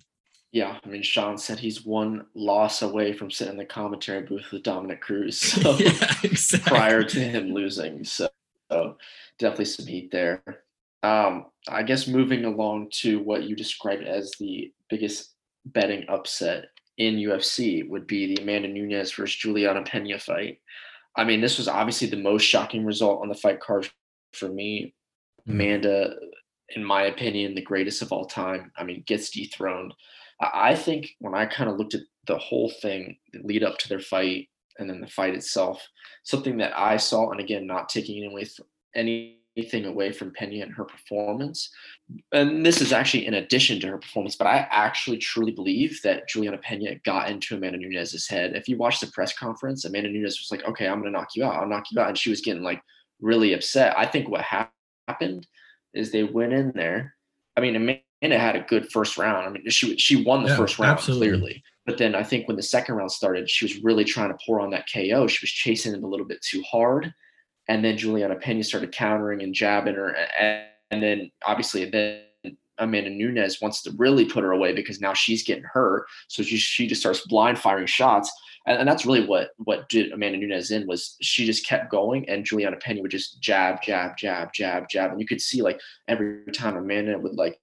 Yeah, 0.52 0.80
I 0.84 0.88
mean, 0.88 1.04
Sean 1.04 1.38
said 1.38 1.60
he's 1.60 1.86
one 1.86 2.26
loss 2.34 2.82
away 2.82 3.14
from 3.14 3.30
sitting 3.30 3.54
in 3.54 3.58
the 3.58 3.66
commentary 3.66 4.24
booth 4.24 4.52
with 4.52 4.64
Dominick 4.64 5.02
Cruz. 5.02 5.40
So 5.62 5.78
yeah, 5.78 6.14
exactly. 6.24 6.70
prior 6.70 7.04
to 7.04 7.20
him 7.20 7.54
losing, 7.54 8.04
so, 8.06 8.30
so 8.72 8.98
definitely 9.40 9.66
some 9.66 9.86
heat 9.86 10.10
there. 10.12 10.42
Um, 11.04 11.48
I 11.68 11.84
guess 11.84 12.08
moving 12.08 12.46
along 12.46 12.90
to 13.02 13.20
what 13.20 13.44
you 13.44 13.56
described 13.56 14.04
as 14.04 14.32
the 14.40 14.72
biggest 14.90 15.36
betting 15.66 16.06
upset 16.08 16.70
in 16.98 17.18
UFC 17.18 17.88
would 17.88 18.08
be 18.08 18.34
the 18.34 18.42
Amanda 18.42 18.68
Nunes 18.70 19.12
versus 19.12 19.36
Juliana 19.36 19.84
Pena 19.84 20.18
fight. 20.18 20.60
I 21.18 21.24
mean, 21.24 21.42
this 21.42 21.58
was 21.58 21.68
obviously 21.68 22.08
the 22.08 22.18
most 22.18 22.44
shocking 22.44 22.86
result 22.86 23.22
on 23.22 23.28
the 23.28 23.36
fight 23.36 23.60
card 23.60 23.90
for 24.34 24.48
me. 24.48 24.94
Mm-hmm. 25.42 25.52
Amanda, 25.52 26.16
in 26.76 26.84
my 26.84 27.04
opinion, 27.04 27.56
the 27.56 27.62
greatest 27.62 28.02
of 28.02 28.12
all 28.12 28.26
time. 28.26 28.72
I 28.78 28.84
mean, 28.84 29.04
gets 29.08 29.32
dethroned. 29.32 29.94
I 30.40 30.76
think 30.76 31.10
when 31.20 31.34
I 31.34 31.48
kind 31.48 31.70
of 31.70 31.78
looked 31.78 31.96
at 31.96 32.02
the 32.28 32.38
whole 32.38 32.72
thing, 32.82 33.18
the 33.34 33.40
lead 33.44 33.64
up 33.64 33.80
to 33.80 33.90
their 33.90 34.00
fight, 34.00 34.50
and 34.78 34.88
then 34.88 35.02
the 35.02 35.08
fight 35.08 35.34
itself, 35.34 35.86
something 36.24 36.58
that 36.58 36.78
I 36.78 36.98
saw, 36.98 37.32
and 37.32 37.40
again, 37.40 37.66
not 37.66 37.90
taking 37.90 38.24
away 38.26 38.46
from 38.46 38.66
any 38.96 39.37
anything 39.58 39.86
away 39.86 40.12
from 40.12 40.32
Pena 40.32 40.64
and 40.64 40.74
her 40.74 40.86
performance. 40.86 41.70
And 42.32 42.66
this 42.66 42.82
is 42.82 42.94
actually 42.94 43.26
in 43.26 43.34
addition 43.34 43.80
to 43.82 43.88
her 43.88 43.98
performance, 43.98 44.36
but 44.36 44.48
I 44.48 44.68
actually 44.70 45.18
truly 45.18 45.52
believe 45.52 46.00
that 46.04 46.30
Juliana 46.30 46.58
Pena 46.58 46.96
got 47.04 47.30
into 47.30 47.56
Amanda 47.56 47.80
Nunes's 47.80 48.28
head. 48.28 48.56
If 48.56 48.70
you 48.70 48.78
watch 48.78 49.00
the 49.00 49.08
press 49.08 49.38
conference, 49.38 49.84
Amanda 49.86 50.10
Nunes 50.10 50.40
was 50.40 50.50
like, 50.52 50.68
okay, 50.68 50.88
I'm 50.88 51.02
going 51.02 51.12
to 51.12 51.18
knock 51.18 51.30
you 51.36 51.44
out. 51.44 51.56
I'll 51.56 51.68
knock 51.68 51.86
you 51.92 52.00
out. 52.00 52.10
And 52.10 52.18
she 52.18 52.30
was 52.30 52.42
getting 52.42 52.64
like 52.64 52.82
really 53.20 53.54
upset. 53.54 53.98
I 53.98 54.06
think 54.06 54.30
what 54.30 54.46
happened 55.08 55.48
is 55.94 56.12
they 56.12 56.24
went 56.24 56.54
in 56.54 56.72
there. 56.76 57.16
I 57.56 57.62
mean, 57.62 57.76
Amanda 57.76 58.40
had 58.40 58.56
a 58.56 58.62
good 58.62 58.92
first 58.92 59.18
round. 59.18 59.48
I 59.48 59.50
mean, 59.50 59.68
she, 59.70 59.98
she 59.98 60.24
won 60.24 60.44
the 60.44 60.50
yeah, 60.50 60.58
first 60.58 60.78
round 60.78 60.92
absolutely. 60.92 61.28
clearly. 61.30 61.64
But 61.86 61.98
then 61.98 62.16
I 62.16 62.24
think 62.24 62.48
when 62.48 62.58
the 62.58 62.64
second 62.64 62.96
round 62.96 63.12
started, 63.12 63.50
she 63.50 63.66
was 63.66 63.84
really 63.84 64.04
trying 64.04 64.30
to 64.30 64.38
pour 64.46 64.60
on 64.60 64.70
that 64.72 64.88
KO. 64.94 65.26
She 65.28 65.44
was 65.44 65.52
chasing 65.52 65.96
it 65.96 66.04
a 66.04 66.08
little 66.08 66.26
bit 66.26 66.42
too 66.42 66.62
hard 66.70 67.14
and 67.68 67.84
then 67.84 67.98
Juliana 67.98 68.36
Pena 68.36 68.64
started 68.64 68.92
countering 68.92 69.42
and 69.42 69.54
jabbing 69.54 69.96
her, 69.96 70.10
and, 70.10 70.66
and 70.92 71.04
then 71.04 71.32
obviously 71.46 71.86
then 71.86 72.22
Amanda 72.80 73.10
Nunes 73.10 73.60
wants 73.62 73.82
to 73.84 73.92
really 73.98 74.26
put 74.26 74.44
her 74.44 74.52
away 74.52 74.74
because 74.74 75.02
now 75.02 75.14
she's 75.14 75.44
getting 75.44 75.64
hurt, 75.64 76.06
so 76.28 76.44
she 76.44 76.58
she 76.58 76.88
just 76.88 77.02
starts 77.02 77.26
blind 77.28 77.60
firing 77.60 77.88
shots, 77.88 78.32
and, 78.66 78.80
and 78.80 78.88
that's 78.88 79.06
really 79.06 79.26
what 79.26 79.50
what 79.58 79.90
did 79.90 80.12
Amanda 80.12 80.38
Nunes 80.38 80.72
in 80.72 80.88
was 80.88 81.16
she 81.22 81.46
just 81.46 81.66
kept 81.66 81.92
going, 81.92 82.28
and 82.30 82.46
Juliana 82.46 82.78
Pena 82.78 83.02
would 83.02 83.12
just 83.12 83.42
jab, 83.42 83.82
jab, 83.82 84.18
jab, 84.18 84.54
jab, 84.54 84.90
jab, 84.90 85.12
and 85.12 85.20
you 85.20 85.28
could 85.28 85.42
see 85.42 85.62
like 85.62 85.80
every 86.08 86.44
time 86.54 86.78
Amanda 86.78 87.18
would 87.18 87.36
like 87.36 87.60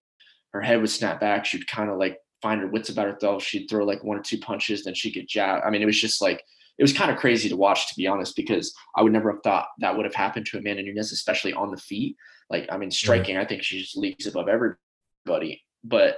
her 0.52 0.60
head 0.60 0.80
would 0.80 0.90
snap 0.90 1.20
back, 1.20 1.44
she'd 1.44 1.66
kind 1.66 1.90
of 1.90 1.98
like 1.98 2.18
find 2.42 2.60
her 2.60 2.66
wits 2.66 2.90
about 2.90 3.06
herself, 3.06 3.42
she'd 3.42 3.68
throw 3.68 3.84
like 3.84 4.04
one 4.04 4.18
or 4.18 4.22
two 4.22 4.38
punches, 4.38 4.84
then 4.84 4.94
she 4.94 5.10
could 5.10 5.26
jab. 5.26 5.62
I 5.64 5.70
mean, 5.70 5.82
it 5.82 5.86
was 5.86 6.00
just 6.00 6.20
like 6.20 6.44
it 6.78 6.82
was 6.82 6.92
kind 6.92 7.10
of 7.10 7.18
crazy 7.18 7.48
to 7.48 7.56
watch, 7.56 7.88
to 7.88 7.96
be 7.96 8.06
honest, 8.06 8.34
because 8.36 8.74
I 8.96 9.02
would 9.02 9.12
never 9.12 9.30
have 9.32 9.42
thought 9.42 9.68
that 9.78 9.96
would 9.96 10.04
have 10.04 10.14
happened 10.14 10.46
to 10.46 10.58
Amanda 10.58 10.82
Nunes, 10.82 11.12
especially 11.12 11.52
on 11.52 11.70
the 11.70 11.76
feet. 11.76 12.16
Like, 12.50 12.66
I 12.70 12.76
mean, 12.76 12.90
striking, 12.90 13.36
I 13.36 13.44
think 13.44 13.62
she 13.62 13.80
just 13.80 13.96
leaps 13.96 14.26
above 14.26 14.48
everybody. 14.48 15.62
But 15.84 16.16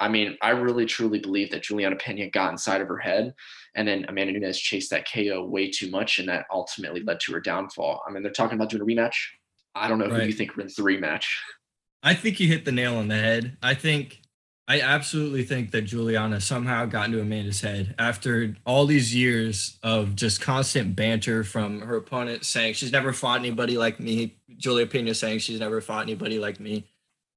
I 0.00 0.08
mean, 0.08 0.36
I 0.42 0.50
really 0.50 0.86
truly 0.86 1.20
believe 1.20 1.50
that 1.52 1.62
Juliana 1.62 1.96
Pena 1.96 2.28
got 2.28 2.50
inside 2.50 2.80
of 2.80 2.88
her 2.88 2.98
head, 2.98 3.32
and 3.74 3.86
then 3.86 4.04
Amanda 4.08 4.32
Nunes 4.32 4.58
chased 4.58 4.90
that 4.90 5.08
KO 5.10 5.44
way 5.44 5.70
too 5.70 5.90
much, 5.90 6.18
and 6.18 6.28
that 6.28 6.46
ultimately 6.50 7.02
led 7.02 7.20
to 7.20 7.32
her 7.32 7.40
downfall. 7.40 8.02
I 8.06 8.10
mean, 8.10 8.22
they're 8.22 8.32
talking 8.32 8.56
about 8.56 8.70
doing 8.70 8.82
a 8.82 8.86
rematch. 8.86 9.14
I 9.74 9.88
don't 9.88 9.98
know 9.98 10.08
right. 10.08 10.22
who 10.22 10.26
you 10.26 10.32
think 10.32 10.56
wins 10.56 10.74
the 10.74 10.82
rematch. 10.82 11.26
I 12.02 12.14
think 12.14 12.38
you 12.40 12.48
hit 12.48 12.64
the 12.64 12.72
nail 12.72 12.96
on 12.96 13.08
the 13.08 13.16
head. 13.16 13.56
I 13.62 13.74
think 13.74 14.20
I 14.66 14.80
absolutely 14.80 15.44
think 15.44 15.72
that 15.72 15.82
Juliana 15.82 16.40
somehow 16.40 16.86
got 16.86 17.06
into 17.06 17.20
Amanda's 17.20 17.60
head 17.60 17.94
after 17.98 18.56
all 18.64 18.86
these 18.86 19.14
years 19.14 19.78
of 19.82 20.16
just 20.16 20.40
constant 20.40 20.96
banter 20.96 21.44
from 21.44 21.82
her 21.82 21.96
opponent 21.96 22.46
saying 22.46 22.74
she's 22.74 22.92
never 22.92 23.12
fought 23.12 23.40
anybody 23.40 23.76
like 23.76 24.00
me. 24.00 24.36
Julia 24.56 24.86
Pena 24.86 25.14
saying 25.14 25.40
she's 25.40 25.60
never 25.60 25.82
fought 25.82 26.04
anybody 26.04 26.38
like 26.38 26.60
me. 26.60 26.84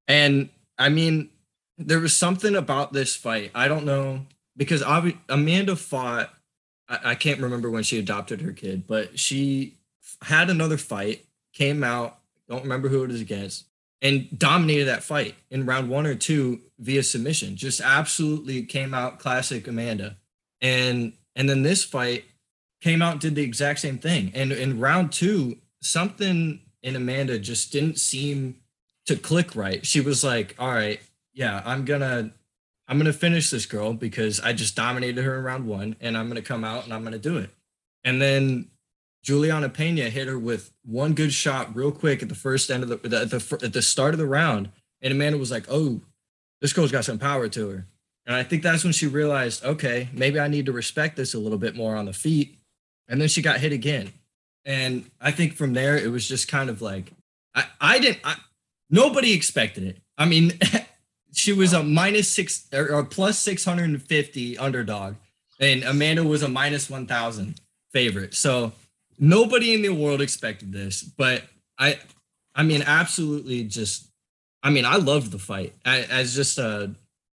And 0.06 0.48
I 0.78 0.88
mean, 0.88 1.28
there 1.76 2.00
was 2.00 2.16
something 2.16 2.56
about 2.56 2.94
this 2.94 3.14
fight. 3.14 3.50
I 3.54 3.68
don't 3.68 3.84
know 3.84 4.24
because 4.56 4.82
Amanda 5.28 5.76
fought. 5.76 6.32
I, 6.88 7.10
I 7.10 7.14
can't 7.14 7.40
remember 7.40 7.70
when 7.70 7.82
she 7.82 7.98
adopted 7.98 8.40
her 8.40 8.52
kid, 8.52 8.86
but 8.86 9.18
she 9.18 9.74
had 10.22 10.48
another 10.48 10.78
fight, 10.78 11.26
came 11.52 11.84
out. 11.84 12.18
Don't 12.48 12.62
remember 12.62 12.88
who 12.88 13.04
it 13.04 13.10
was 13.10 13.20
against 13.20 13.66
and 14.00 14.38
dominated 14.38 14.84
that 14.84 15.02
fight 15.02 15.34
in 15.50 15.66
round 15.66 15.88
one 15.88 16.06
or 16.06 16.14
two 16.14 16.60
via 16.78 17.02
submission. 17.02 17.56
Just 17.56 17.80
absolutely 17.80 18.62
came 18.62 18.94
out 18.94 19.18
classic 19.18 19.66
Amanda. 19.66 20.16
And 20.60 21.12
and 21.34 21.48
then 21.48 21.62
this 21.62 21.84
fight 21.84 22.24
came 22.80 23.02
out 23.02 23.20
did 23.20 23.34
the 23.34 23.42
exact 23.42 23.80
same 23.80 23.98
thing. 23.98 24.30
And 24.34 24.52
in 24.52 24.80
round 24.80 25.12
two, 25.12 25.58
something 25.82 26.60
in 26.82 26.96
Amanda 26.96 27.38
just 27.38 27.72
didn't 27.72 27.98
seem 27.98 28.56
to 29.06 29.16
click 29.16 29.56
right. 29.56 29.84
She 29.84 30.00
was 30.00 30.22
like, 30.22 30.54
"All 30.58 30.72
right, 30.72 31.00
yeah, 31.34 31.62
I'm 31.64 31.84
gonna 31.84 32.32
I'm 32.86 32.98
gonna 32.98 33.12
finish 33.12 33.50
this 33.50 33.66
girl 33.66 33.92
because 33.92 34.40
I 34.40 34.52
just 34.52 34.76
dominated 34.76 35.22
her 35.22 35.38
in 35.38 35.44
round 35.44 35.66
one, 35.66 35.96
and 36.00 36.16
I'm 36.16 36.28
gonna 36.28 36.42
come 36.42 36.64
out 36.64 36.84
and 36.84 36.92
I'm 36.92 37.04
gonna 37.04 37.18
do 37.18 37.38
it." 37.38 37.50
And 38.04 38.20
then 38.22 38.70
Juliana 39.28 39.68
Pena 39.68 40.08
hit 40.08 40.26
her 40.26 40.38
with 40.38 40.72
one 40.86 41.12
good 41.12 41.34
shot 41.34 41.76
real 41.76 41.92
quick 41.92 42.22
at 42.22 42.30
the 42.30 42.34
first 42.34 42.70
end 42.70 42.82
of 42.82 42.88
the, 42.88 42.96
the, 42.96 43.26
the 43.26 43.58
at 43.62 43.74
the 43.74 43.82
start 43.82 44.14
of 44.14 44.18
the 44.18 44.26
round, 44.26 44.70
and 45.02 45.12
Amanda 45.12 45.36
was 45.36 45.50
like, 45.50 45.66
"Oh, 45.68 46.00
this 46.62 46.72
girl's 46.72 46.90
got 46.90 47.04
some 47.04 47.18
power 47.18 47.46
to 47.46 47.68
her." 47.68 47.86
And 48.24 48.34
I 48.34 48.42
think 48.42 48.62
that's 48.62 48.84
when 48.84 48.94
she 48.94 49.06
realized, 49.06 49.62
okay, 49.62 50.08
maybe 50.14 50.40
I 50.40 50.48
need 50.48 50.64
to 50.64 50.72
respect 50.72 51.16
this 51.16 51.34
a 51.34 51.38
little 51.38 51.58
bit 51.58 51.76
more 51.76 51.94
on 51.94 52.06
the 52.06 52.14
feet. 52.14 52.56
And 53.06 53.20
then 53.20 53.28
she 53.28 53.42
got 53.42 53.60
hit 53.60 53.70
again. 53.70 54.14
And 54.64 55.10
I 55.20 55.30
think 55.30 55.52
from 55.56 55.74
there 55.74 55.98
it 55.98 56.10
was 56.10 56.26
just 56.26 56.48
kind 56.48 56.70
of 56.70 56.80
like 56.80 57.12
I, 57.54 57.64
I 57.82 57.98
didn't 57.98 58.20
I, 58.24 58.36
nobody 58.88 59.34
expected 59.34 59.84
it. 59.84 59.98
I 60.16 60.24
mean, 60.24 60.58
she 61.34 61.52
was 61.52 61.74
a 61.74 61.82
minus 61.82 62.30
six 62.30 62.66
or, 62.72 62.90
or 62.90 63.04
plus 63.04 63.38
650 63.40 64.56
underdog, 64.56 65.16
and 65.60 65.84
Amanda 65.84 66.24
was 66.24 66.42
a 66.42 66.48
minus 66.48 66.88
1000 66.88 67.60
favorite. 67.92 68.32
So 68.32 68.72
nobody 69.18 69.74
in 69.74 69.82
the 69.82 69.90
world 69.90 70.20
expected 70.20 70.72
this, 70.72 71.02
but 71.02 71.44
I, 71.78 71.98
I 72.54 72.62
mean, 72.62 72.82
absolutely 72.82 73.64
just, 73.64 74.08
I 74.62 74.70
mean, 74.70 74.84
I 74.84 74.96
loved 74.96 75.30
the 75.30 75.38
fight 75.38 75.74
I, 75.84 76.02
as 76.02 76.34
just 76.34 76.58
a, 76.58 76.94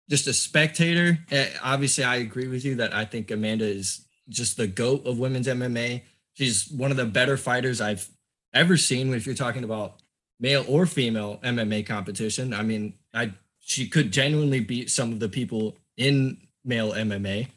just 0.09 0.27
a 0.27 0.33
spectator. 0.33 1.19
Eh, 1.31 1.49
obviously, 1.63 2.05
I 2.05 2.17
agree 2.17 2.49
with 2.49 2.65
you 2.65 2.77
that 2.77 2.95
I 2.95 3.05
think 3.05 3.31
Amanda 3.31 3.65
is 3.65 4.07
just 4.29 4.57
the 4.57 4.67
goat 4.67 5.07
of 5.07 5.19
women's 5.19 5.47
MMA. 5.47 6.03
She's 6.35 6.71
one 6.71 6.91
of 6.91 6.97
the 6.97 7.05
better 7.05 7.37
fighters 7.37 7.81
I've 7.81 8.09
ever 8.55 8.77
seen. 8.77 9.13
If 9.13 9.27
you're 9.27 9.35
talking 9.35 9.65
about 9.65 9.97
male 10.41 10.65
or 10.69 10.87
female 10.87 11.39
MMA 11.43 11.87
competition, 11.87 12.55
I 12.55 12.63
mean, 12.63 12.95
I 13.13 13.33
she 13.61 13.87
could 13.87 14.13
genuinely 14.13 14.61
beat 14.61 14.91
some 14.91 15.13
of 15.13 15.21
the 15.21 15.29
people 15.29 15.77
in 15.97 16.39
male 16.65 16.93
MMA 16.93 17.49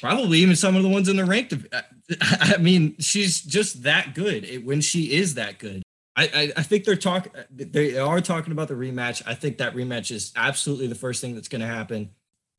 probably 0.00 0.38
even 0.38 0.56
some 0.56 0.76
of 0.76 0.82
the 0.82 0.88
ones 0.88 1.08
in 1.08 1.16
the 1.16 1.24
ranked. 1.24 1.54
Uh, 1.72 1.82
I 2.20 2.56
mean, 2.58 2.96
she's 2.98 3.40
just 3.40 3.82
that 3.82 4.14
good 4.14 4.64
when 4.64 4.80
she 4.80 5.12
is 5.12 5.34
that 5.34 5.58
good. 5.58 5.82
I, 6.14 6.24
I, 6.24 6.52
I 6.58 6.62
think 6.62 6.84
they're 6.84 6.96
talking. 6.96 7.32
Uh, 7.36 7.44
they 7.50 7.96
are 7.96 8.20
talking 8.20 8.52
about 8.52 8.68
the 8.68 8.74
rematch. 8.74 9.22
I 9.26 9.34
think 9.34 9.58
that 9.58 9.74
rematch 9.74 10.10
is 10.10 10.32
absolutely 10.36 10.86
the 10.86 10.94
first 10.94 11.20
thing 11.20 11.34
that's 11.34 11.48
going 11.48 11.62
to 11.62 11.66
happen. 11.66 12.10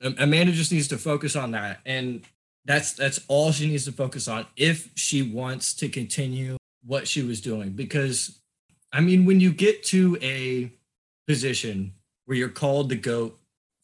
Amanda 0.01 0.51
just 0.51 0.71
needs 0.71 0.89
to 0.89 0.97
focus 0.97 1.35
on 1.35 1.51
that, 1.51 1.79
and 1.85 2.23
that's 2.65 2.93
that's 2.93 3.21
all 3.27 3.51
she 3.51 3.67
needs 3.67 3.85
to 3.85 3.91
focus 3.91 4.27
on 4.27 4.45
if 4.57 4.89
she 4.95 5.21
wants 5.21 5.73
to 5.75 5.87
continue 5.87 6.57
what 6.85 7.07
she 7.07 7.21
was 7.21 7.39
doing. 7.39 7.71
Because, 7.71 8.39
I 8.91 8.99
mean, 8.99 9.25
when 9.25 9.39
you 9.39 9.53
get 9.53 9.83
to 9.85 10.17
a 10.21 10.71
position 11.25 11.93
where 12.25 12.37
you're 12.37 12.49
called 12.49 12.89
the 12.89 12.95
goat 12.95 13.39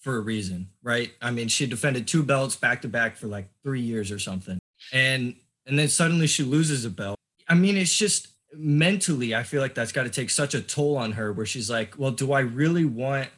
for 0.09 0.17
a 0.17 0.21
reason, 0.21 0.67
right? 0.81 1.11
I 1.21 1.29
mean, 1.29 1.49
she 1.49 1.67
defended 1.67 2.07
two 2.07 2.23
belts 2.23 2.55
back 2.55 2.81
to 2.81 2.87
back 2.87 3.15
for 3.15 3.27
like 3.27 3.47
three 3.63 3.81
years 3.81 4.11
or 4.11 4.17
something, 4.17 4.57
and 4.91 5.35
and 5.67 5.77
then 5.77 5.87
suddenly 5.87 6.25
she 6.25 6.41
loses 6.41 6.83
a 6.83 6.89
belt. 6.89 7.15
I 7.47 7.53
mean, 7.53 7.77
it's 7.77 7.95
just 7.95 8.29
mentally, 8.53 9.35
I 9.35 9.43
feel 9.43 9.61
like 9.61 9.75
that's 9.75 9.91
got 9.91 10.03
to 10.03 10.09
take 10.09 10.31
such 10.31 10.55
a 10.55 10.61
toll 10.61 10.97
on 10.97 11.11
her, 11.11 11.31
where 11.31 11.45
she's 11.45 11.69
like, 11.69 11.93
well, 11.99 12.09
do 12.09 12.31
I 12.31 12.39
really 12.39 12.85
want 12.85 13.29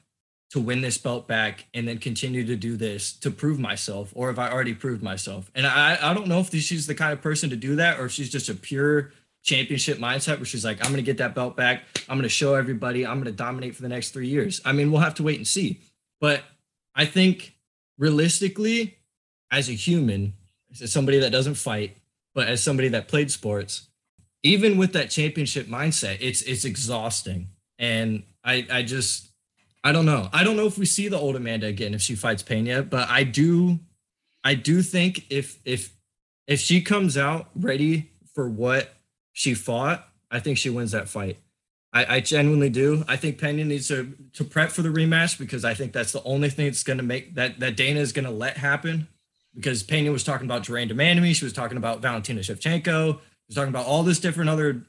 to 0.51 0.61
win 0.61 0.79
this 0.79 0.97
belt 0.97 1.27
back 1.27 1.65
and 1.73 1.87
then 1.87 1.97
continue 1.97 2.45
to 2.45 2.55
do 2.55 2.77
this 2.77 3.11
to 3.19 3.31
prove 3.31 3.59
myself, 3.59 4.13
or 4.15 4.27
have 4.27 4.39
I 4.39 4.49
already 4.49 4.73
proved 4.73 5.03
myself? 5.03 5.51
And 5.53 5.67
I 5.67 5.97
I 6.01 6.13
don't 6.13 6.27
know 6.27 6.39
if 6.39 6.51
she's 6.51 6.87
the 6.87 6.95
kind 6.95 7.11
of 7.11 7.21
person 7.21 7.49
to 7.49 7.57
do 7.57 7.75
that, 7.75 7.99
or 7.99 8.05
if 8.05 8.13
she's 8.13 8.29
just 8.29 8.47
a 8.47 8.55
pure 8.55 9.11
championship 9.43 9.97
mindset 9.97 10.37
where 10.37 10.45
she's 10.45 10.63
like, 10.63 10.77
I'm 10.77 10.91
going 10.91 11.03
to 11.03 11.11
get 11.11 11.17
that 11.17 11.35
belt 11.35 11.57
back. 11.57 11.83
I'm 12.07 12.15
going 12.15 12.23
to 12.23 12.29
show 12.29 12.53
everybody. 12.53 13.05
I'm 13.05 13.15
going 13.15 13.25
to 13.25 13.31
dominate 13.31 13.75
for 13.75 13.81
the 13.81 13.89
next 13.89 14.11
three 14.11 14.27
years. 14.29 14.61
I 14.63 14.71
mean, 14.71 14.89
we'll 14.89 15.01
have 15.01 15.15
to 15.15 15.23
wait 15.23 15.35
and 15.35 15.47
see. 15.47 15.81
But 16.21 16.43
I 16.95 17.05
think 17.05 17.55
realistically, 17.98 18.98
as 19.51 19.69
a 19.69 19.74
human, 19.74 20.33
as 20.81 20.91
somebody 20.91 21.19
that 21.19 21.31
doesn't 21.31 21.55
fight, 21.55 21.98
but 22.33 22.48
as 22.48 22.63
somebody 22.63 22.89
that 22.89 23.07
played 23.07 23.31
sports, 23.31 23.88
even 24.43 24.77
with 24.77 24.93
that 24.93 25.10
championship 25.10 25.67
mindset, 25.67 26.17
it's 26.19 26.41
it's 26.41 26.65
exhausting. 26.65 27.50
And 27.77 28.24
I 28.43 28.65
I 28.71 28.83
just 28.83 29.31
I 29.83 29.91
don't 29.91 30.05
know. 30.05 30.29
I 30.31 30.43
don't 30.43 30.57
know 30.57 30.67
if 30.67 30.77
we 30.77 30.86
see 30.86 31.07
the 31.07 31.17
old 31.17 31.36
Amanda 31.36 31.67
again 31.67 31.93
if 31.93 32.01
she 32.01 32.15
fights 32.15 32.43
Pena, 32.43 32.83
but 32.83 33.10
I 33.10 33.24
do 33.24 33.79
I 34.43 34.55
do 34.55 34.81
think 34.81 35.25
if 35.29 35.60
if 35.65 35.93
if 36.48 36.60
she 36.60 36.81
comes 36.81 37.17
out 37.17 37.50
ready 37.55 38.12
for 38.33 38.50
what 38.50 38.93
she 39.33 39.53
fought, 39.53 40.07
I 40.29 40.39
think 40.39 40.57
she 40.57 40.69
wins 40.69 40.91
that 40.91 41.10
fight. 41.10 41.38
I, 41.93 42.17
I 42.17 42.19
genuinely 42.21 42.69
do. 42.69 43.03
I 43.07 43.17
think 43.17 43.38
Pena 43.38 43.65
needs 43.65 43.88
to 43.89 44.15
to 44.33 44.43
prep 44.43 44.71
for 44.71 44.81
the 44.81 44.89
rematch 44.89 45.38
because 45.38 45.65
I 45.65 45.74
think 45.74 45.91
that's 45.91 46.12
the 46.12 46.24
only 46.24 46.50
thing 46.50 46.67
that's 46.67 46.83
going 46.83 46.98
to 46.98 47.03
make 47.03 47.36
that 47.36 47.60
that 47.60 47.75
Dana 47.75 48.00
is 48.00 48.13
going 48.13 48.25
to 48.25 48.31
let 48.31 48.57
happen. 48.57 49.07
Because 49.53 49.83
Pena 49.83 50.12
was 50.12 50.24
talking 50.24 50.45
about 50.45 50.63
Duran 50.63 50.88
Demandamy, 50.88 51.36
she 51.36 51.43
was 51.43 51.51
talking 51.51 51.75
about 51.75 52.01
Valentina 52.01 52.39
Shevchenko, 52.39 53.15
she 53.15 53.19
was 53.50 53.55
talking 53.55 53.69
about 53.69 53.86
all 53.86 54.03
this 54.03 54.19
different 54.19 54.50
other. 54.50 54.83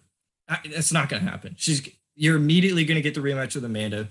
It's 0.64 0.92
not 0.92 1.09
going 1.09 1.25
to 1.25 1.30
happen. 1.30 1.54
She's 1.59 1.88
you're 2.14 2.37
immediately 2.37 2.85
going 2.85 2.97
to 2.97 3.02
get 3.02 3.14
the 3.14 3.21
rematch 3.21 3.54
with 3.54 3.64
Amanda. 3.64 4.09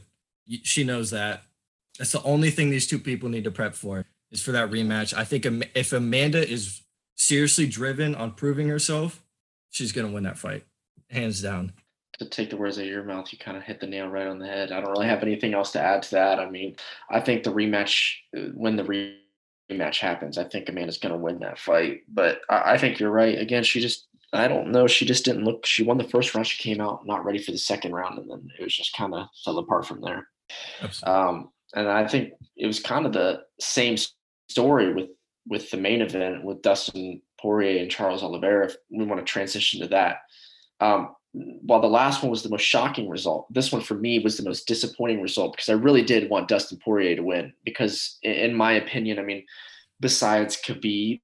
She 0.63 0.83
knows 0.83 1.11
that. 1.11 1.43
That's 1.97 2.11
the 2.11 2.23
only 2.23 2.49
thing 2.49 2.69
these 2.69 2.87
two 2.87 2.99
people 2.99 3.29
need 3.29 3.43
to 3.43 3.51
prep 3.51 3.75
for 3.75 4.05
is 4.31 4.41
for 4.41 4.51
that 4.51 4.71
rematch. 4.71 5.13
I 5.13 5.23
think 5.23 5.45
if 5.75 5.93
Amanda 5.93 6.45
is 6.45 6.81
seriously 7.15 7.67
driven 7.67 8.15
on 8.15 8.31
proving 8.31 8.67
herself, 8.67 9.21
she's 9.69 9.91
going 9.91 10.07
to 10.07 10.13
win 10.13 10.23
that 10.23 10.37
fight, 10.37 10.65
hands 11.09 11.41
down 11.41 11.73
to 12.21 12.29
take 12.29 12.49
the 12.51 12.57
words 12.57 12.77
out 12.77 12.83
of 12.83 12.89
your 12.89 13.03
mouth, 13.03 13.31
you 13.31 13.39
kind 13.39 13.57
of 13.57 13.63
hit 13.63 13.79
the 13.79 13.87
nail 13.87 14.07
right 14.07 14.27
on 14.27 14.37
the 14.37 14.45
head. 14.45 14.71
I 14.71 14.79
don't 14.79 14.91
really 14.91 15.07
have 15.07 15.23
anything 15.23 15.53
else 15.53 15.71
to 15.71 15.81
add 15.81 16.03
to 16.03 16.11
that. 16.11 16.39
I 16.39 16.49
mean, 16.49 16.75
I 17.09 17.19
think 17.19 17.43
the 17.43 17.51
rematch, 17.51 18.13
uh, 18.37 18.51
when 18.53 18.75
the 18.75 19.17
rematch 19.71 19.99
happens, 19.99 20.37
I 20.37 20.43
think 20.43 20.69
Amanda's 20.69 20.99
going 20.99 21.13
to 21.13 21.17
win 21.17 21.39
that 21.39 21.57
fight. 21.57 22.01
But 22.07 22.41
I, 22.49 22.73
I, 22.73 22.77
think 22.77 22.99
you're 22.99 23.11
right. 23.11 23.39
Again, 23.39 23.63
she 23.63 23.81
just, 23.81 24.07
I 24.33 24.47
don't 24.47 24.71
know. 24.71 24.85
She 24.85 25.05
just 25.05 25.25
didn't 25.25 25.45
look, 25.45 25.65
she 25.65 25.83
won 25.83 25.97
the 25.97 26.03
first 26.03 26.35
round. 26.35 26.45
She 26.45 26.61
came 26.61 26.79
out 26.79 27.05
not 27.07 27.25
ready 27.25 27.39
for 27.39 27.51
the 27.51 27.57
second 27.57 27.93
round. 27.93 28.19
And 28.19 28.29
then 28.29 28.47
it 28.59 28.63
was 28.63 28.75
just 28.75 28.95
kind 28.95 29.15
of 29.15 29.27
fell 29.43 29.57
apart 29.57 29.87
from 29.87 30.01
there. 30.01 30.27
Um, 31.03 31.49
and 31.73 31.89
I 31.89 32.07
think 32.07 32.33
it 32.55 32.67
was 32.67 32.79
kind 32.79 33.05
of 33.05 33.13
the 33.13 33.41
same 33.59 33.95
story 34.47 34.93
with, 34.93 35.09
with 35.47 35.71
the 35.71 35.77
main 35.77 36.01
event 36.01 36.43
with 36.43 36.61
Dustin 36.61 37.21
Poirier 37.39 37.81
and 37.81 37.89
Charles 37.89 38.21
Oliveira. 38.21 38.67
If 38.67 38.75
we 38.91 39.05
want 39.05 39.19
to 39.19 39.25
transition 39.25 39.81
to 39.81 39.87
that. 39.87 40.17
Um, 40.79 41.15
while 41.33 41.79
the 41.79 41.87
last 41.87 42.21
one 42.21 42.29
was 42.29 42.43
the 42.43 42.49
most 42.49 42.63
shocking 42.63 43.07
result, 43.07 43.51
this 43.53 43.71
one 43.71 43.81
for 43.81 43.95
me 43.95 44.19
was 44.19 44.37
the 44.37 44.43
most 44.43 44.67
disappointing 44.67 45.21
result 45.21 45.53
because 45.53 45.69
I 45.69 45.73
really 45.73 46.03
did 46.03 46.29
want 46.29 46.49
Dustin 46.49 46.77
Poirier 46.83 47.15
to 47.15 47.23
win. 47.23 47.53
Because, 47.63 48.17
in 48.23 48.53
my 48.53 48.73
opinion, 48.73 49.17
I 49.17 49.23
mean, 49.23 49.45
besides 49.99 50.57
Khabib, 50.65 51.21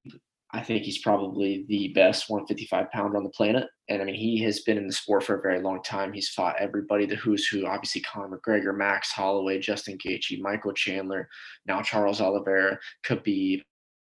I 0.50 0.62
think 0.62 0.84
he's 0.84 1.02
probably 1.02 1.66
the 1.68 1.88
best 1.88 2.30
155 2.30 2.90
pounder 2.90 3.18
on 3.18 3.24
the 3.24 3.30
planet. 3.30 3.68
And 3.90 4.00
I 4.00 4.04
mean, 4.06 4.14
he 4.14 4.42
has 4.44 4.60
been 4.60 4.78
in 4.78 4.86
the 4.86 4.92
sport 4.94 5.24
for 5.24 5.38
a 5.38 5.42
very 5.42 5.60
long 5.60 5.82
time. 5.82 6.12
He's 6.12 6.30
fought 6.30 6.56
everybody, 6.58 7.04
the 7.04 7.16
who's 7.16 7.46
who, 7.46 7.66
obviously 7.66 8.00
Conor 8.00 8.38
McGregor, 8.38 8.74
Max 8.74 9.12
Holloway, 9.12 9.58
Justin 9.58 9.98
Gaethje, 9.98 10.40
Michael 10.40 10.72
Chandler, 10.72 11.28
now 11.66 11.82
Charles 11.82 12.22
Oliveira, 12.22 12.78
Khabib. 13.04 13.60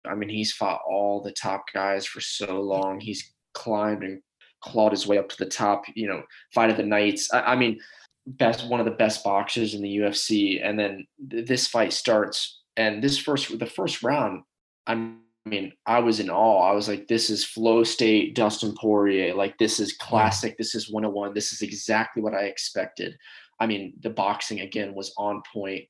I 0.05 0.15
mean, 0.15 0.27
he's 0.27 0.51
fought 0.51 0.81
all 0.85 1.21
the 1.21 1.31
top 1.31 1.63
guys 1.73 2.05
for 2.05 2.19
so 2.19 2.59
long. 2.59 2.99
He's 2.99 3.33
climbed 3.53 4.03
and 4.03 4.21
clawed 4.63 4.91
his 4.91 5.07
way 5.07 5.17
up 5.17 5.29
to 5.29 5.37
the 5.37 5.49
top. 5.49 5.83
You 5.95 6.07
know, 6.07 6.23
fight 6.53 6.69
of 6.69 6.77
the 6.77 6.83
nights. 6.83 7.33
I, 7.33 7.41
I 7.41 7.55
mean, 7.55 7.79
best 8.25 8.67
one 8.67 8.79
of 8.79 8.85
the 8.85 8.91
best 8.91 9.23
boxers 9.23 9.73
in 9.73 9.81
the 9.81 9.97
UFC. 9.97 10.59
And 10.63 10.79
then 10.79 11.05
th- 11.29 11.47
this 11.47 11.67
fight 11.67 11.93
starts, 11.93 12.61
and 12.77 13.03
this 13.03 13.17
first 13.17 13.57
the 13.59 13.65
first 13.65 14.03
round, 14.03 14.43
I 14.87 15.13
mean, 15.45 15.73
I 15.85 15.99
was 15.99 16.19
in 16.19 16.29
awe. 16.29 16.69
I 16.69 16.73
was 16.73 16.87
like, 16.87 17.07
this 17.07 17.29
is 17.29 17.45
flow 17.45 17.83
state 17.83 18.35
Dustin 18.35 18.73
Poirier. 18.79 19.33
Like, 19.35 19.57
this 19.57 19.79
is 19.79 19.93
classic. 19.93 20.57
This 20.57 20.75
is 20.75 20.89
101. 20.89 21.33
This 21.33 21.51
is 21.51 21.61
exactly 21.61 22.21
what 22.21 22.33
I 22.33 22.43
expected. 22.43 23.17
I 23.59 23.67
mean, 23.67 23.93
the 24.01 24.09
boxing 24.09 24.61
again 24.61 24.93
was 24.95 25.13
on 25.17 25.41
point. 25.53 25.83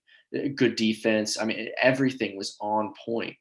good 0.56 0.76
defense. 0.76 1.40
I 1.40 1.46
mean, 1.46 1.70
everything 1.82 2.36
was 2.36 2.58
on 2.60 2.94
point. 3.06 3.36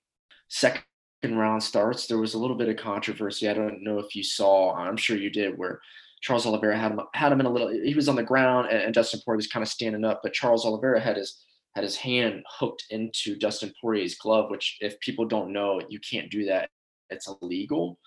Second 0.48 0.82
round 1.30 1.62
starts, 1.62 2.06
there 2.06 2.18
was 2.18 2.34
a 2.34 2.38
little 2.38 2.56
bit 2.56 2.68
of 2.68 2.76
controversy. 2.76 3.48
I 3.48 3.54
don't 3.54 3.82
know 3.82 3.98
if 3.98 4.16
you 4.16 4.24
saw, 4.24 4.74
I'm 4.74 4.96
sure 4.96 5.16
you 5.16 5.30
did, 5.30 5.56
where 5.56 5.80
Charles 6.20 6.46
Oliveira 6.46 6.78
had 6.78 6.92
him 6.92 7.00
had 7.14 7.32
him 7.32 7.40
in 7.40 7.46
a 7.46 7.50
little. 7.50 7.68
He 7.68 7.94
was 7.94 8.08
on 8.08 8.16
the 8.16 8.22
ground, 8.22 8.68
and, 8.70 8.82
and 8.82 8.94
Dustin 8.94 9.20
Poirier 9.24 9.36
was 9.36 9.46
kind 9.46 9.62
of 9.62 9.68
standing 9.68 10.04
up, 10.04 10.20
but 10.22 10.32
Charles 10.32 10.64
Oliveira 10.64 11.00
had 11.00 11.16
his 11.16 11.44
had 11.74 11.84
his 11.84 11.96
hand 11.96 12.42
hooked 12.48 12.84
into 12.90 13.36
Dustin 13.36 13.72
Poirier's 13.80 14.16
glove, 14.16 14.50
which 14.50 14.78
if 14.80 14.98
people 15.00 15.24
don't 15.24 15.52
know, 15.52 15.80
you 15.88 15.98
can't 16.00 16.30
do 16.30 16.44
that. 16.46 16.70
It's 17.10 17.28
illegal 17.28 17.98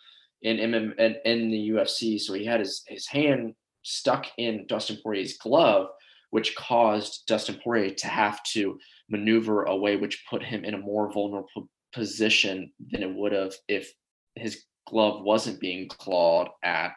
in 0.42 0.60
in, 0.60 0.74
in, 0.74 1.16
in 1.26 1.52
the 1.52 1.70
UFC. 1.70 2.20
So 2.20 2.34
he 2.34 2.46
had 2.46 2.60
his 2.60 2.84
his 2.88 3.08
hand 3.08 3.54
stuck 3.84 4.28
in 4.38 4.66
Dustin 4.68 4.98
Poirier's 5.04 5.38
glove, 5.38 5.88
which 6.32 6.56
caused 6.56 7.26
Dustin 7.28 7.60
Poirier 7.64 7.94
to 7.96 8.08
have 8.08 8.42
to 8.54 8.80
maneuver 9.10 9.64
away, 9.64 9.98
which 9.98 10.26
put 10.30 10.42
him 10.42 10.64
in 10.64 10.74
a 10.74 10.80
more 10.80 11.12
vulnerable 11.12 11.70
position 11.96 12.72
than 12.92 13.02
it 13.02 13.16
would 13.16 13.32
have 13.32 13.54
if 13.68 13.92
his 14.36 14.64
glove 14.88 15.24
wasn't 15.24 15.60
being 15.60 15.88
clawed 15.88 16.50
at 16.64 16.92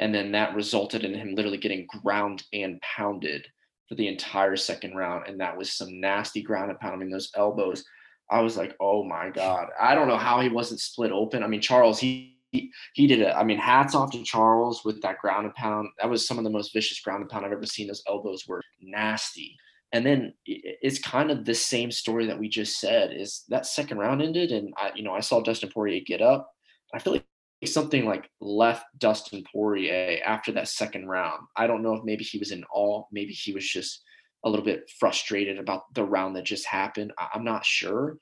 and 0.00 0.14
then 0.14 0.32
that 0.32 0.54
resulted 0.54 1.04
in 1.04 1.14
him 1.14 1.34
literally 1.34 1.58
getting 1.58 1.86
ground 2.02 2.42
and 2.54 2.80
pounded 2.80 3.46
for 3.86 3.94
the 3.96 4.08
entire 4.08 4.56
second 4.56 4.96
round. 4.96 5.26
And 5.28 5.38
that 5.40 5.56
was 5.56 5.72
some 5.72 6.00
nasty 6.00 6.42
ground 6.42 6.70
and 6.70 6.80
pound. 6.80 6.94
I 6.94 6.96
mean, 6.96 7.10
those 7.10 7.30
elbows, 7.36 7.84
I 8.30 8.40
was 8.40 8.56
like, 8.56 8.74
oh 8.80 9.04
my 9.04 9.28
God. 9.28 9.68
I 9.78 9.94
don't 9.94 10.08
know 10.08 10.16
how 10.16 10.40
he 10.40 10.48
wasn't 10.48 10.80
split 10.80 11.12
open. 11.12 11.42
I 11.42 11.48
mean, 11.48 11.60
Charles, 11.60 12.00
he 12.00 12.38
he, 12.52 12.72
he 12.94 13.06
did 13.06 13.20
it. 13.20 13.32
I 13.36 13.44
mean, 13.44 13.58
hats 13.58 13.94
off 13.94 14.10
to 14.10 14.24
Charles 14.24 14.84
with 14.84 15.00
that 15.02 15.18
ground 15.18 15.44
and 15.44 15.54
pound. 15.54 15.88
That 16.00 16.10
was 16.10 16.26
some 16.26 16.36
of 16.36 16.42
the 16.42 16.50
most 16.50 16.72
vicious 16.72 17.00
ground 17.00 17.20
and 17.20 17.30
pound 17.30 17.46
I've 17.46 17.52
ever 17.52 17.64
seen. 17.64 17.86
Those 17.86 18.02
elbows 18.08 18.44
were 18.48 18.60
nasty. 18.80 19.56
And 19.92 20.06
then 20.06 20.34
it's 20.46 21.00
kind 21.00 21.30
of 21.30 21.44
the 21.44 21.54
same 21.54 21.90
story 21.90 22.26
that 22.26 22.38
we 22.38 22.48
just 22.48 22.78
said. 22.78 23.12
Is 23.12 23.44
that 23.48 23.66
second 23.66 23.98
round 23.98 24.22
ended, 24.22 24.52
and 24.52 24.72
I, 24.76 24.92
you 24.94 25.02
know, 25.02 25.12
I 25.12 25.20
saw 25.20 25.40
Dustin 25.40 25.70
Poirier 25.70 26.00
get 26.06 26.22
up. 26.22 26.48
I 26.94 27.00
feel 27.00 27.14
like 27.14 27.24
something 27.64 28.06
like 28.06 28.30
left 28.40 28.86
Dustin 28.98 29.44
Poirier 29.52 30.20
after 30.24 30.52
that 30.52 30.68
second 30.68 31.08
round. 31.08 31.42
I 31.56 31.66
don't 31.66 31.82
know 31.82 31.94
if 31.94 32.04
maybe 32.04 32.24
he 32.24 32.38
was 32.38 32.52
in 32.52 32.64
awe, 32.72 33.04
maybe 33.12 33.32
he 33.32 33.52
was 33.52 33.68
just 33.68 34.02
a 34.44 34.48
little 34.48 34.64
bit 34.64 34.90
frustrated 34.98 35.58
about 35.58 35.92
the 35.94 36.04
round 36.04 36.36
that 36.36 36.44
just 36.44 36.66
happened. 36.66 37.12
I'm 37.34 37.44
not 37.44 37.66
sure 37.66 38.16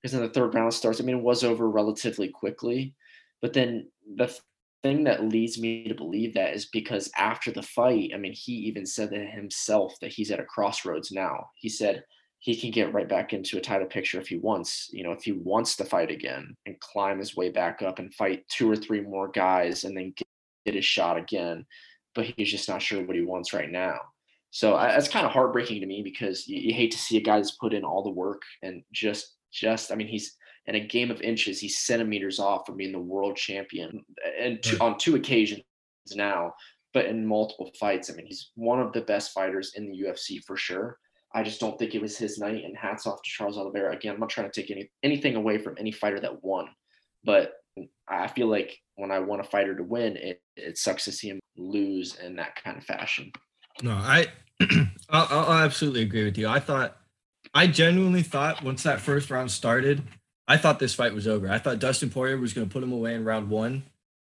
because 0.00 0.12
then 0.12 0.22
the 0.22 0.28
third 0.28 0.54
round 0.54 0.72
starts. 0.74 1.00
I 1.00 1.04
mean, 1.04 1.16
it 1.16 1.22
was 1.22 1.42
over 1.42 1.68
relatively 1.68 2.28
quickly, 2.28 2.94
but 3.40 3.52
then 3.52 3.88
the 4.16 4.32
thing 4.84 5.04
that 5.04 5.24
leads 5.24 5.58
me 5.58 5.88
to 5.88 5.94
believe 5.94 6.34
that 6.34 6.54
is 6.54 6.66
because 6.66 7.10
after 7.16 7.50
the 7.50 7.62
fight, 7.62 8.10
I 8.14 8.18
mean, 8.18 8.34
he 8.34 8.52
even 8.52 8.84
said 8.84 9.10
that 9.10 9.30
himself 9.30 9.94
that 10.02 10.12
he's 10.12 10.30
at 10.30 10.40
a 10.40 10.44
crossroads 10.44 11.10
now. 11.10 11.48
He 11.56 11.70
said, 11.70 12.04
he 12.40 12.54
can 12.54 12.70
get 12.70 12.92
right 12.92 13.08
back 13.08 13.32
into 13.32 13.56
a 13.56 13.62
title 13.62 13.86
picture 13.86 14.20
if 14.20 14.28
he 14.28 14.36
wants, 14.36 14.90
you 14.92 15.02
know, 15.02 15.12
if 15.12 15.22
he 15.22 15.32
wants 15.32 15.76
to 15.76 15.84
fight 15.86 16.10
again 16.10 16.54
and 16.66 16.78
climb 16.80 17.18
his 17.18 17.34
way 17.34 17.48
back 17.48 17.80
up 17.80 17.98
and 17.98 18.12
fight 18.12 18.46
two 18.50 18.70
or 18.70 18.76
three 18.76 19.00
more 19.00 19.28
guys 19.28 19.84
and 19.84 19.96
then 19.96 20.12
get, 20.14 20.28
get 20.66 20.74
his 20.74 20.84
shot 20.84 21.16
again. 21.16 21.64
But 22.14 22.26
he's 22.26 22.50
just 22.50 22.68
not 22.68 22.82
sure 22.82 23.02
what 23.02 23.16
he 23.16 23.22
wants 23.22 23.54
right 23.54 23.70
now. 23.70 23.98
So 24.50 24.76
I, 24.76 24.88
that's 24.88 25.08
kind 25.08 25.24
of 25.24 25.32
heartbreaking 25.32 25.80
to 25.80 25.86
me 25.86 26.02
because 26.02 26.46
you, 26.46 26.60
you 26.60 26.74
hate 26.74 26.90
to 26.90 26.98
see 26.98 27.16
a 27.16 27.22
guy 27.22 27.36
that's 27.36 27.52
put 27.52 27.72
in 27.72 27.84
all 27.84 28.02
the 28.04 28.10
work 28.10 28.42
and 28.62 28.82
just, 28.92 29.36
just, 29.50 29.90
I 29.90 29.94
mean, 29.94 30.08
he's 30.08 30.36
in 30.66 30.74
a 30.74 30.80
game 30.80 31.10
of 31.10 31.20
inches, 31.20 31.60
he's 31.60 31.78
centimeters 31.78 32.38
off 32.38 32.66
from 32.66 32.76
being 32.76 32.92
the 32.92 32.98
world 32.98 33.36
champion 33.36 34.04
and 34.38 34.62
two, 34.62 34.76
hmm. 34.76 34.82
on 34.82 34.98
two 34.98 35.16
occasions 35.16 35.62
now, 36.14 36.54
but 36.92 37.06
in 37.06 37.26
multiple 37.26 37.70
fights. 37.78 38.10
I 38.10 38.14
mean, 38.14 38.26
he's 38.26 38.50
one 38.54 38.80
of 38.80 38.92
the 38.92 39.00
best 39.02 39.32
fighters 39.32 39.72
in 39.74 39.90
the 39.90 40.02
UFC 40.02 40.42
for 40.44 40.56
sure 40.56 40.98
I 41.34 41.42
just 41.42 41.58
don't 41.58 41.76
think 41.78 41.94
it 41.94 42.00
was 42.00 42.16
his 42.16 42.38
night. 42.38 42.64
And 42.64 42.76
hats 42.76 43.06
off 43.06 43.20
to 43.22 43.28
Charles 43.28 43.58
Oliveira. 43.58 43.94
Again, 43.94 44.14
I'm 44.14 44.20
not 44.20 44.28
trying 44.28 44.50
to 44.50 44.60
take 44.60 44.70
any 44.70 44.90
anything 45.02 45.34
away 45.34 45.58
from 45.58 45.74
any 45.78 45.90
fighter 45.90 46.20
that 46.20 46.44
won, 46.44 46.68
but 47.24 47.54
I 48.08 48.28
feel 48.28 48.46
like 48.46 48.78
when 48.94 49.10
I 49.10 49.18
want 49.18 49.40
a 49.40 49.44
fighter 49.44 49.74
to 49.74 49.82
win, 49.82 50.16
it, 50.16 50.40
it 50.56 50.78
sucks 50.78 51.04
to 51.06 51.12
see 51.12 51.28
him 51.30 51.40
lose 51.56 52.16
in 52.16 52.36
that 52.36 52.62
kind 52.62 52.78
of 52.78 52.84
fashion. 52.84 53.32
No, 53.82 53.92
I 53.92 54.28
I'll, 55.10 55.26
I'll 55.28 55.64
absolutely 55.64 56.02
agree 56.02 56.24
with 56.24 56.38
you. 56.38 56.46
I 56.46 56.60
thought 56.60 56.96
I 57.52 57.66
genuinely 57.66 58.22
thought 58.22 58.62
once 58.62 58.84
that 58.84 59.00
first 59.00 59.28
round 59.28 59.50
started, 59.50 60.04
I 60.46 60.56
thought 60.56 60.78
this 60.78 60.94
fight 60.94 61.14
was 61.14 61.26
over. 61.26 61.50
I 61.50 61.58
thought 61.58 61.80
Dustin 61.80 62.10
Poirier 62.10 62.38
was 62.38 62.52
going 62.52 62.68
to 62.68 62.72
put 62.72 62.84
him 62.84 62.92
away 62.92 63.14
in 63.14 63.24
round 63.24 63.50
one, 63.50 63.82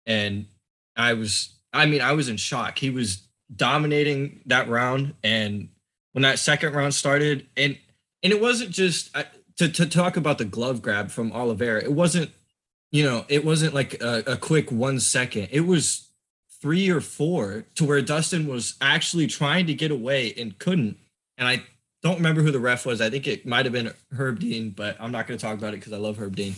and 0.07 0.47
I 0.95 1.13
was 1.13 1.53
I 1.71 1.85
mean 1.85 2.01
I 2.01 2.13
was 2.13 2.29
in 2.29 2.37
shock. 2.37 2.79
He 2.79 2.89
was 2.89 3.27
dominating 3.55 4.41
that 4.47 4.67
round 4.67 5.13
and 5.23 5.69
when 6.17 6.23
that 6.23 6.39
second 6.39 6.73
round 6.73 6.95
started, 6.95 7.45
and 7.55 7.77
and 8.23 8.33
it 8.33 8.41
wasn't 8.41 8.71
just 8.71 9.15
to 9.57 9.69
to 9.69 9.85
talk 9.85 10.17
about 10.17 10.39
the 10.39 10.45
glove 10.45 10.81
grab 10.81 11.11
from 11.11 11.31
Oliveira. 11.31 11.83
It 11.83 11.93
wasn't, 11.93 12.31
you 12.91 13.03
know, 13.03 13.23
it 13.29 13.45
wasn't 13.45 13.75
like 13.75 14.01
a, 14.01 14.23
a 14.25 14.35
quick 14.35 14.71
one 14.71 14.99
second. 14.99 15.49
It 15.51 15.67
was 15.67 16.09
three 16.59 16.89
or 16.89 17.01
four 17.01 17.65
to 17.75 17.85
where 17.85 18.01
Dustin 18.01 18.47
was 18.47 18.77
actually 18.81 19.27
trying 19.27 19.67
to 19.67 19.75
get 19.75 19.91
away 19.91 20.33
and 20.35 20.57
couldn't. 20.57 20.97
And 21.37 21.47
I 21.47 21.61
don't 22.01 22.15
remember 22.15 22.41
who 22.41 22.49
the 22.49 22.59
ref 22.59 22.83
was. 22.83 22.99
I 22.99 23.11
think 23.11 23.27
it 23.27 23.45
might 23.45 23.65
have 23.65 23.73
been 23.73 23.93
Herb 24.11 24.39
Dean, 24.39 24.71
but 24.71 24.97
I'm 24.99 25.11
not 25.11 25.27
going 25.27 25.37
to 25.37 25.45
talk 25.45 25.55
about 25.55 25.75
it 25.75 25.77
because 25.77 25.93
I 25.93 25.97
love 25.97 26.17
Herb 26.17 26.35
Dean. 26.35 26.55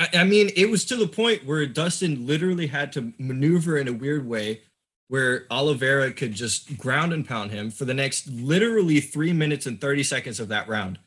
I, 0.00 0.24
mean, 0.24 0.50
it 0.56 0.70
was 0.70 0.84
to 0.86 0.96
the 0.96 1.06
point 1.06 1.44
where 1.44 1.66
Dustin 1.66 2.26
literally 2.26 2.68
had 2.68 2.92
to 2.92 3.12
maneuver 3.18 3.76
in 3.76 3.86
a 3.86 3.92
weird 3.92 4.26
way 4.26 4.62
where 5.08 5.44
Oliveira 5.50 6.12
could 6.12 6.34
just 6.34 6.78
ground 6.78 7.12
and 7.12 7.26
pound 7.26 7.50
him 7.50 7.70
for 7.70 7.84
the 7.84 7.92
next 7.92 8.28
literally 8.28 9.00
three 9.00 9.32
minutes 9.32 9.66
and 9.66 9.80
30 9.80 10.02
seconds 10.04 10.40
of 10.40 10.48
that 10.48 10.68
round. 10.68 10.98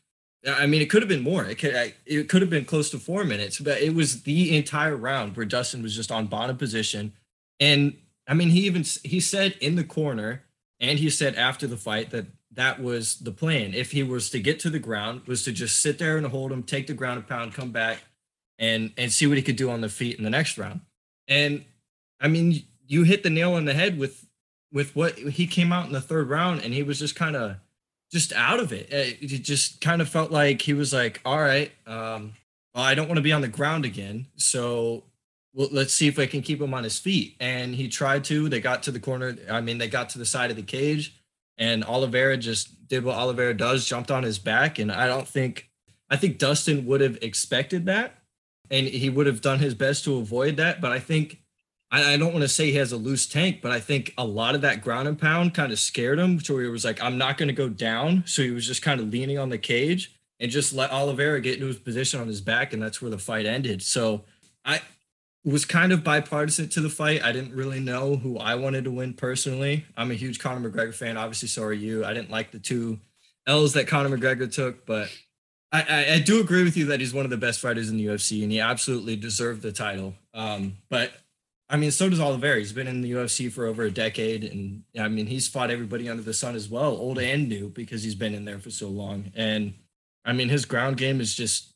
I 0.46 0.66
mean, 0.66 0.82
it 0.82 0.90
could 0.90 1.02
have 1.02 1.08
been 1.08 1.22
more. 1.22 1.44
It 1.44 1.58
could, 1.58 1.94
it 2.04 2.28
could 2.28 2.42
have 2.42 2.50
been 2.50 2.66
close 2.66 2.90
to 2.90 2.98
four 2.98 3.24
minutes, 3.24 3.58
but 3.58 3.80
it 3.80 3.94
was 3.94 4.22
the 4.22 4.54
entire 4.56 4.94
round 4.94 5.36
where 5.36 5.46
Dustin 5.46 5.82
was 5.82 5.96
just 5.96 6.12
on 6.12 6.26
bottom 6.26 6.56
position. 6.56 7.14
And 7.58 7.96
I 8.28 8.34
mean, 8.34 8.50
he 8.50 8.66
even 8.66 8.84
he 9.02 9.20
said 9.20 9.56
in 9.60 9.76
the 9.76 9.84
corner, 9.84 10.42
and 10.78 10.98
he 10.98 11.08
said 11.08 11.34
after 11.34 11.66
the 11.66 11.76
fight 11.78 12.10
that 12.10 12.26
that 12.52 12.82
was 12.82 13.16
the 13.16 13.32
plan. 13.32 13.74
If 13.74 13.92
he 13.92 14.02
was 14.02 14.30
to 14.30 14.38
get 14.38 14.60
to 14.60 14.70
the 14.70 14.78
ground, 14.78 15.26
was 15.26 15.44
to 15.44 15.52
just 15.52 15.80
sit 15.80 15.98
there 15.98 16.16
and 16.16 16.26
hold 16.26 16.52
him, 16.52 16.62
take 16.62 16.86
the 16.86 16.94
ground 16.94 17.18
and 17.18 17.26
pound, 17.26 17.54
come 17.54 17.70
back, 17.70 17.98
and 18.58 18.92
and 18.96 19.12
see 19.12 19.26
what 19.26 19.36
he 19.36 19.42
could 19.42 19.56
do 19.56 19.70
on 19.70 19.80
the 19.80 19.88
feet 19.88 20.16
in 20.16 20.24
the 20.24 20.30
next 20.30 20.58
round. 20.58 20.80
And 21.28 21.64
I 22.20 22.28
mean, 22.28 22.64
you 22.86 23.04
hit 23.04 23.22
the 23.22 23.30
nail 23.30 23.54
on 23.54 23.64
the 23.64 23.74
head 23.74 23.98
with 23.98 24.26
with 24.72 24.94
what 24.96 25.18
he 25.18 25.46
came 25.46 25.72
out 25.72 25.86
in 25.86 25.92
the 25.92 26.00
third 26.00 26.28
round 26.28 26.62
and 26.62 26.74
he 26.74 26.82
was 26.82 26.98
just 26.98 27.14
kind 27.14 27.36
of 27.36 27.56
just 28.10 28.32
out 28.32 28.60
of 28.60 28.72
it. 28.72 28.88
It 28.90 29.42
just 29.42 29.80
kind 29.80 30.00
of 30.02 30.08
felt 30.08 30.30
like 30.30 30.62
he 30.62 30.72
was 30.72 30.92
like, 30.92 31.20
all 31.24 31.40
right, 31.40 31.72
um, 31.86 32.34
well, 32.74 32.84
I 32.84 32.94
don't 32.94 33.08
want 33.08 33.16
to 33.16 33.22
be 33.22 33.32
on 33.32 33.40
the 33.40 33.48
ground 33.48 33.84
again. 33.84 34.26
So 34.36 35.04
well, 35.54 35.68
let's 35.70 35.94
see 35.94 36.08
if 36.08 36.18
I 36.18 36.26
can 36.26 36.42
keep 36.42 36.60
him 36.60 36.74
on 36.74 36.84
his 36.84 36.98
feet. 36.98 37.36
And 37.40 37.74
he 37.74 37.88
tried 37.88 38.24
to. 38.24 38.48
They 38.48 38.60
got 38.60 38.82
to 38.84 38.90
the 38.90 39.00
corner. 39.00 39.36
I 39.48 39.60
mean, 39.60 39.78
they 39.78 39.88
got 39.88 40.10
to 40.10 40.18
the 40.18 40.26
side 40.26 40.50
of 40.50 40.56
the 40.56 40.62
cage, 40.62 41.14
and 41.56 41.84
Oliveira 41.84 42.36
just 42.36 42.88
did 42.88 43.04
what 43.04 43.16
Oliveira 43.16 43.56
does, 43.56 43.86
jumped 43.86 44.10
on 44.10 44.24
his 44.24 44.38
back. 44.38 44.78
And 44.78 44.90
I 44.90 45.06
don't 45.06 45.28
think, 45.28 45.70
I 46.10 46.16
think 46.16 46.38
Dustin 46.38 46.86
would 46.86 47.00
have 47.00 47.18
expected 47.22 47.86
that, 47.86 48.18
and 48.70 48.86
he 48.86 49.10
would 49.10 49.26
have 49.26 49.40
done 49.40 49.58
his 49.58 49.74
best 49.74 50.04
to 50.04 50.16
avoid 50.16 50.56
that. 50.56 50.80
But 50.80 50.92
I 50.92 50.98
think 50.98 51.42
I, 51.90 52.14
I 52.14 52.16
don't 52.16 52.32
want 52.32 52.42
to 52.42 52.48
say 52.48 52.66
he 52.66 52.76
has 52.76 52.92
a 52.92 52.96
loose 52.96 53.26
tank, 53.26 53.60
but 53.62 53.70
I 53.70 53.80
think 53.80 54.12
a 54.18 54.24
lot 54.24 54.54
of 54.54 54.62
that 54.62 54.82
ground 54.82 55.06
and 55.08 55.18
pound 55.18 55.54
kind 55.54 55.72
of 55.72 55.78
scared 55.78 56.18
him. 56.18 56.40
So 56.40 56.58
he 56.58 56.66
was 56.66 56.84
like, 56.84 57.02
I'm 57.02 57.18
not 57.18 57.38
going 57.38 57.48
to 57.48 57.54
go 57.54 57.68
down. 57.68 58.24
So 58.26 58.42
he 58.42 58.50
was 58.50 58.66
just 58.66 58.82
kind 58.82 59.00
of 59.00 59.08
leaning 59.08 59.38
on 59.38 59.48
the 59.48 59.58
cage 59.58 60.14
and 60.40 60.50
just 60.50 60.72
let 60.72 60.90
Oliveira 60.90 61.40
get 61.40 61.54
into 61.54 61.66
his 61.66 61.78
position 61.78 62.20
on 62.20 62.26
his 62.26 62.40
back. 62.40 62.72
And 62.72 62.82
that's 62.82 63.00
where 63.00 63.10
the 63.10 63.18
fight 63.18 63.46
ended. 63.46 63.82
So 63.82 64.24
I 64.64 64.80
was 65.44 65.64
kind 65.64 65.92
of 65.92 66.02
bipartisan 66.02 66.68
to 66.70 66.80
the 66.80 66.90
fight. 66.90 67.22
I 67.22 67.30
didn't 67.30 67.54
really 67.54 67.80
know 67.80 68.16
who 68.16 68.38
I 68.38 68.54
wanted 68.54 68.84
to 68.84 68.90
win 68.90 69.14
personally. 69.14 69.84
I'm 69.96 70.10
a 70.10 70.14
huge 70.14 70.38
Conor 70.38 70.68
McGregor 70.68 70.94
fan. 70.94 71.16
Obviously, 71.16 71.48
so 71.48 71.62
are 71.62 71.72
you. 71.72 72.04
I 72.04 72.14
didn't 72.14 72.30
like 72.30 72.50
the 72.50 72.58
two 72.58 72.98
L's 73.46 73.74
that 73.74 73.86
Conor 73.86 74.16
McGregor 74.16 74.50
took, 74.52 74.86
but 74.86 75.10
I, 75.74 75.80
I, 75.88 76.12
I, 76.14 76.18
do 76.20 76.40
agree 76.40 76.62
with 76.62 76.76
you 76.76 76.84
that 76.86 77.00
he's 77.00 77.12
one 77.12 77.24
of 77.24 77.32
the 77.32 77.36
best 77.36 77.58
fighters 77.58 77.90
in 77.90 77.96
the 77.96 78.06
UFC 78.06 78.44
and 78.44 78.52
he 78.52 78.60
absolutely 78.60 79.16
deserved 79.16 79.60
the 79.60 79.72
title. 79.72 80.14
Um, 80.32 80.76
but 80.88 81.12
I 81.68 81.76
mean, 81.76 81.90
so 81.90 82.08
does 82.08 82.20
Oliveira. 82.20 82.60
He's 82.60 82.72
been 82.72 82.86
in 82.86 83.00
the 83.00 83.10
UFC 83.10 83.50
for 83.50 83.66
over 83.66 83.82
a 83.82 83.90
decade, 83.90 84.44
and 84.44 84.84
I 84.96 85.08
mean, 85.08 85.26
he's 85.26 85.48
fought 85.48 85.72
everybody 85.72 86.08
under 86.08 86.22
the 86.22 86.34
sun 86.34 86.54
as 86.54 86.68
well, 86.68 86.90
old 86.90 87.18
and 87.18 87.48
new, 87.48 87.70
because 87.70 88.04
he's 88.04 88.14
been 88.14 88.34
in 88.34 88.44
there 88.44 88.60
for 88.60 88.70
so 88.70 88.88
long. 88.88 89.32
And 89.34 89.74
I 90.24 90.32
mean, 90.32 90.48
his 90.48 90.64
ground 90.64 90.98
game 90.98 91.20
is 91.20 91.34
just 91.34 91.72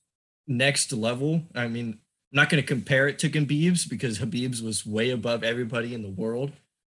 next 0.46 0.92
level. 0.92 1.42
I 1.54 1.66
mean, 1.66 1.98
I'm 2.32 2.37
not 2.37 2.50
going 2.50 2.62
to 2.62 2.66
compare 2.66 3.08
it 3.08 3.18
to 3.20 3.30
Khabib's 3.30 3.87
because 3.87 4.20
Khabib's 4.20 4.62
was 4.62 4.87
way 4.87 5.11
above 5.11 5.42
everybody 5.42 5.92
in 5.92 6.02
the 6.02 6.11
world, 6.11 6.52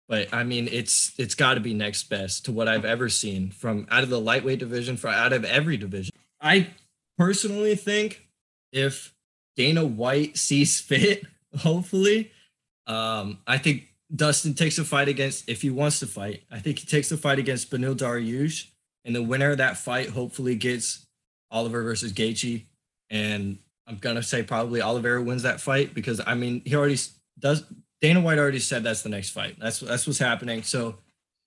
but 0.09 0.33
I 0.33 0.43
mean, 0.43 0.67
it's 0.69 1.13
it's 1.17 1.35
got 1.35 1.53
to 1.53 1.61
be 1.61 1.73
next 1.73 2.09
best 2.09 2.43
to 2.45 2.51
what 2.51 2.67
I've 2.67 2.85
ever 2.85 3.07
seen 3.07 3.51
from 3.51 3.87
out 3.89 4.03
of 4.03 4.09
the 4.09 4.19
lightweight 4.19 4.59
division, 4.59 4.97
for 4.97 5.07
out 5.07 5.31
of 5.31 5.45
every 5.45 5.77
division. 5.77 6.13
I 6.41 6.67
personally 7.19 7.75
think 7.75 8.27
if 8.71 9.13
Dana 9.55 9.85
White 9.85 10.37
sees 10.37 10.79
fit, 10.79 11.25
hopefully 11.57 12.31
um, 12.87 13.37
I 13.45 13.59
think 13.59 13.93
Dustin 14.15 14.55
takes 14.55 14.79
a 14.79 14.85
fight 14.85 15.07
against, 15.07 15.47
if 15.47 15.61
he 15.61 15.69
wants 15.69 15.99
to 15.99 16.07
fight, 16.07 16.43
I 16.49 16.59
think 16.59 16.79
he 16.79 16.87
takes 16.87 17.09
the 17.09 17.17
fight 17.17 17.37
against 17.37 17.69
Beneil 17.69 17.95
Dariush. 17.95 18.67
And 19.05 19.15
the 19.15 19.21
winner 19.21 19.51
of 19.51 19.57
that 19.59 19.77
fight 19.77 20.09
hopefully 20.09 20.55
gets 20.55 21.05
Oliver 21.51 21.83
versus 21.83 22.13
Gaethje, 22.13 22.65
and 23.09 23.57
I'm 23.87 23.97
gonna 23.97 24.21
say 24.21 24.43
probably 24.43 24.81
Oliveira 24.81 25.21
wins 25.21 25.43
that 25.43 25.61
fight 25.61 25.93
because 25.93 26.21
I 26.25 26.35
mean 26.35 26.61
he 26.65 26.75
already 26.75 26.97
does. 27.39 27.63
Dana 28.01 28.21
White 28.21 28.37
already 28.37 28.59
said 28.59 28.83
that's 28.83 29.01
the 29.01 29.09
next 29.09 29.31
fight. 29.31 29.57
That's 29.59 29.79
that's 29.79 30.05
what's 30.05 30.19
happening. 30.19 30.63
So 30.63 30.95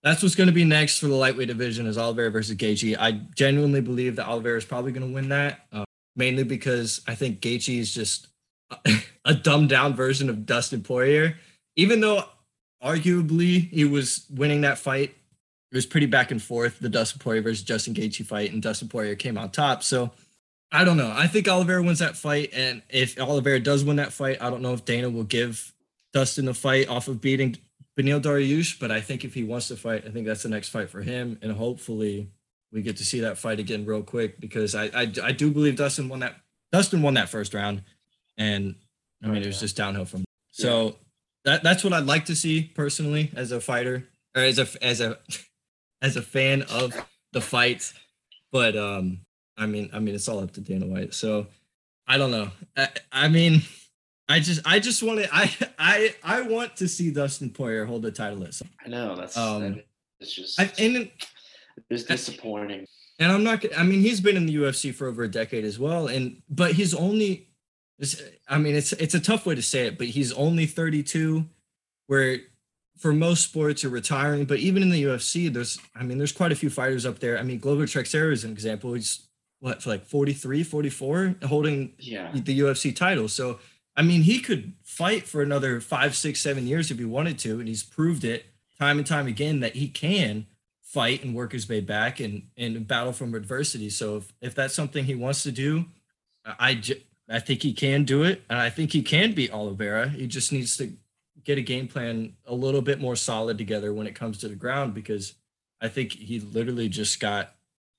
that's 0.03 0.23
what's 0.23 0.35
going 0.35 0.49
to 0.49 0.53
be 0.53 0.65
next 0.65 0.99
for 0.99 1.07
the 1.07 1.15
lightweight 1.15 1.49
division 1.49 1.87
is 1.87 1.97
Oliveira 1.97 2.31
versus 2.31 2.57
Gaethje. 2.57 2.97
I 2.99 3.13
genuinely 3.37 3.81
believe 3.81 4.17
that 4.17 4.27
Oliveira 4.27 4.59
is 4.59 4.65
probably 4.65 4.93
going 4.93 5.07
to 5.07 5.15
win 5.15 5.29
that, 5.29 5.67
uh, 5.73 5.85
mainly 6.17 6.43
because 6.43 7.01
I 7.07 7.15
think 7.15 7.41
Gaethje 7.41 7.79
is 7.79 7.95
just 7.95 8.27
a, 9.25 9.35
dumbed 9.35 9.69
down 9.69 9.95
version 9.95 10.29
of 10.29 10.45
Dustin 10.45 10.83
Poirier. 10.83 11.39
Even 11.77 12.01
though 12.01 12.25
arguably 12.83 13.69
he 13.71 13.85
was 13.85 14.27
winning 14.29 14.63
that 14.63 14.79
fight, 14.79 15.15
it 15.71 15.77
was 15.77 15.87
pretty 15.87 16.07
back 16.07 16.33
and 16.33 16.43
forth. 16.43 16.81
The 16.81 16.89
Dustin 16.89 17.21
Poirier 17.21 17.43
versus 17.43 17.63
Justin 17.63 17.95
Gaethje 17.95 18.27
fight, 18.27 18.53
and 18.53 18.61
Dustin 18.61 18.89
Poirier 18.89 19.15
came 19.15 19.39
on 19.39 19.51
top. 19.51 19.85
So 19.85 20.11
I 20.73 20.85
don't 20.85 20.97
know. 20.97 21.13
I 21.15 21.29
think 21.29 21.49
Oliveira 21.49 21.83
wins 21.83 22.01
that 22.01 22.17
fight, 22.17 22.51
and 22.53 22.83
if 22.89 23.21
Oliveira 23.21 23.61
does 23.61 23.85
win 23.85 23.97
that 23.97 24.13
fight, 24.13 24.39
I 24.41 24.51
don't 24.51 24.63
know 24.63 24.73
if 24.73 24.85
Dana 24.85 25.09
will 25.09 25.25
give 25.25 25.73
Dustin 26.13 26.47
the 26.47 26.55
fight 26.55 26.89
off 26.89 27.09
of 27.09 27.21
beating 27.21 27.57
Beneil 27.99 28.21
Dariush, 28.21 28.81
but 28.81 28.91
I 28.91 29.01
think 29.01 29.25
if 29.25 29.35
he 29.35 29.45
wants 29.45 29.69
to 29.69 29.77
fight, 29.77 30.05
I 30.07 30.11
think 30.11 30.27
that's 30.27 30.43
the 30.43 30.49
next 30.49 30.71
fight 30.71 30.89
for 30.89 31.03
him, 31.03 31.39
and 31.43 31.53
hopefully 31.53 32.31
we 32.73 32.83
get 32.83 32.97
to 32.97 33.05
see 33.05 33.21
that 33.21 33.39
fight 33.39 33.61
again 33.61 33.85
real 33.85 34.03
quick 34.03 34.41
because 34.41 34.75
I 34.75 34.85
I, 34.87 35.13
I 35.23 35.33
do 35.33 35.51
believe 35.51 35.77
Dustin 35.77 36.09
won 36.09 36.21
that 36.21 36.37
Dustin 36.73 37.03
won 37.03 37.15
that 37.15 37.29
first 37.29 37.53
round, 37.55 37.83
and 38.39 38.77
I 39.23 39.29
mean 39.29 39.43
it 39.43 39.47
was 39.47 39.61
just 39.61 39.77
downhill 39.77 40.07
from. 40.07 40.21
There. 40.21 40.27
So 40.53 40.85
yeah. 40.85 40.93
that 41.45 41.63
that's 41.63 41.85
what 41.85 41.93
I'd 41.93 42.07
like 42.07 42.27
to 42.27 42.35
see 42.35 42.63
personally 42.75 43.31
as 43.37 43.53
a 43.53 43.61
fighter 43.61 44.09
or 44.35 44.43
as 44.43 44.59
a 44.59 44.67
as 44.83 45.01
a 45.01 45.19
as 46.03 46.17
a 46.17 46.23
fan 46.23 46.63
of 46.63 46.95
the 47.33 47.41
fights, 47.41 47.93
but 48.51 48.77
um 48.77 49.21
I 49.57 49.67
mean 49.67 49.91
I 49.93 49.99
mean 49.99 50.15
it's 50.15 50.29
all 50.29 50.41
up 50.41 50.53
to 50.53 50.61
Dana 50.61 50.87
White. 50.87 51.13
So 51.13 51.47
I 52.07 52.17
don't 52.17 52.31
know. 52.31 52.51
I, 52.77 52.89
I 53.13 53.29
mean 53.29 53.63
I 54.29 54.41
just 54.41 54.61
I 54.65 54.79
just 54.79 55.03
want 55.03 55.21
to 55.21 55.29
I 55.33 55.55
I 55.79 56.15
I 56.23 56.41
want 56.43 56.77
to 56.77 56.89
see 56.89 57.11
Dustin 57.11 57.51
Poirier 57.51 57.85
hold 57.85 58.03
the 58.03 58.11
title 58.11 58.45
at 58.45 58.55
some. 58.55 58.69
I 58.85 58.89
know 58.89 59.17
that's 59.17 59.37
um, 59.37 59.83
it's 60.21 60.33
just 60.33 60.61
I, 60.61 60.71
and 60.79 61.11
it's 61.91 62.05
disappointing. 62.05 62.87
And 63.19 63.31
I'm 63.31 63.45
not. 63.45 63.65
I 63.77 63.83
mean, 63.83 64.01
he's 64.01 64.21
been 64.21 64.37
in 64.37 64.47
the 64.47 64.55
UFC 64.57 64.95
for 64.95 65.07
over 65.07 65.23
a 65.23 65.31
decade 65.31 65.65
as 65.65 65.79
well, 65.79 66.07
and 66.07 66.43
but 66.49 66.73
he's 66.73 66.95
only. 66.95 67.49
I 68.49 68.59
mean, 68.59 68.75
it's 68.75 68.93
it's 68.95 69.15
a 69.15 69.21
tough 69.21 69.47
way 69.47 69.55
to 69.55 69.63
say 69.63 69.87
it, 69.87 69.97
but 69.97 70.09
he's 70.09 70.33
only 70.33 70.67
32, 70.67 71.45
where 72.07 72.39
for 72.99 73.13
most 73.13 73.45
sports 73.45 73.83
you're 73.83 73.93
retiring. 73.93 74.45
But 74.45 74.59
even 74.59 74.83
in 74.83 74.91
the 74.91 75.05
UFC, 75.05 75.53
there's 75.53 75.79
I 75.95 76.03
mean, 76.03 76.19
there's 76.19 76.33
quite 76.33 76.53
a 76.53 76.57
few 76.57 76.71
fighters 76.71 77.07
up 77.07 77.21
there. 77.21 77.39
I 77.39 77.43
mean, 77.43 77.59
Glover 77.59 77.87
Teixeira 77.87 78.33
is 78.33 78.45
an 78.45 78.51
example. 78.51 78.95
He's 78.95 79.29
what 79.61 79.83
for 79.83 79.91
like 79.91 80.05
43, 80.07 80.65
44, 80.65 81.37
holding 81.45 81.93
yeah. 81.99 82.33
the 82.35 82.59
UFC 82.59 82.95
title. 82.95 83.29
So 83.29 83.61
I 83.97 84.03
mean, 84.03 84.23
he 84.23 84.41
could 84.41 84.73
fight 84.83 85.27
for 85.27 85.43
another 85.43 85.81
five, 85.81 86.17
six, 86.17 86.41
seven 86.41 86.67
years 86.67 86.91
if 86.91 86.99
he 86.99 87.05
wanted 87.05 87.39
to, 87.41 87.59
and 87.59 87.69
he's 87.69 87.83
proved 87.83 88.25
it 88.25 88.47
time 88.79 88.99
and 88.99 89.07
time 89.07 89.27
again 89.27 89.61
that 89.61 89.77
he 89.77 89.89
can 89.89 90.47
fight 90.81 91.23
and 91.25 91.35
work 91.35 91.53
his 91.53 91.69
way 91.69 91.81
back 91.81 92.21
and 92.21 92.49
and 92.57 92.87
battle 92.87 93.13
from 93.13 93.35
adversity. 93.35 93.91
So 93.91 94.17
if, 94.17 94.33
if 94.41 94.55
that's 94.55 94.75
something 94.75 95.05
he 95.05 95.15
wants 95.15 95.43
to 95.43 95.53
do, 95.53 95.87
I 96.45 96.83
I 97.29 97.39
think 97.39 97.63
he 97.63 97.73
can 97.73 98.05
do 98.05 98.25
it, 98.25 98.43
and 98.49 98.59
I 98.59 98.71
think 98.71 98.93
he 98.93 99.03
can 99.03 99.33
beat 99.33 99.53
Oliveira. 99.53 100.09
He 100.09 100.27
just 100.27 100.53
needs 100.53 100.77
to 100.79 100.93
get 101.45 101.59
a 101.59 101.63
game 101.63 101.89
plan 101.89 102.35
a 102.47 102.55
little 102.55 102.83
bit 102.83 103.01
more 103.01 103.17
solid 103.17 103.59
together 103.59 103.93
when 103.93 104.07
it 104.07 104.15
comes 104.15 104.39
to 104.39 104.49
the 104.49 104.55
ground 104.55 104.95
because 104.95 105.35
I 105.81 105.89
think 105.89 106.13
he 106.13 106.41
literally 106.41 106.89
just 106.89 107.21
got. 107.21 107.55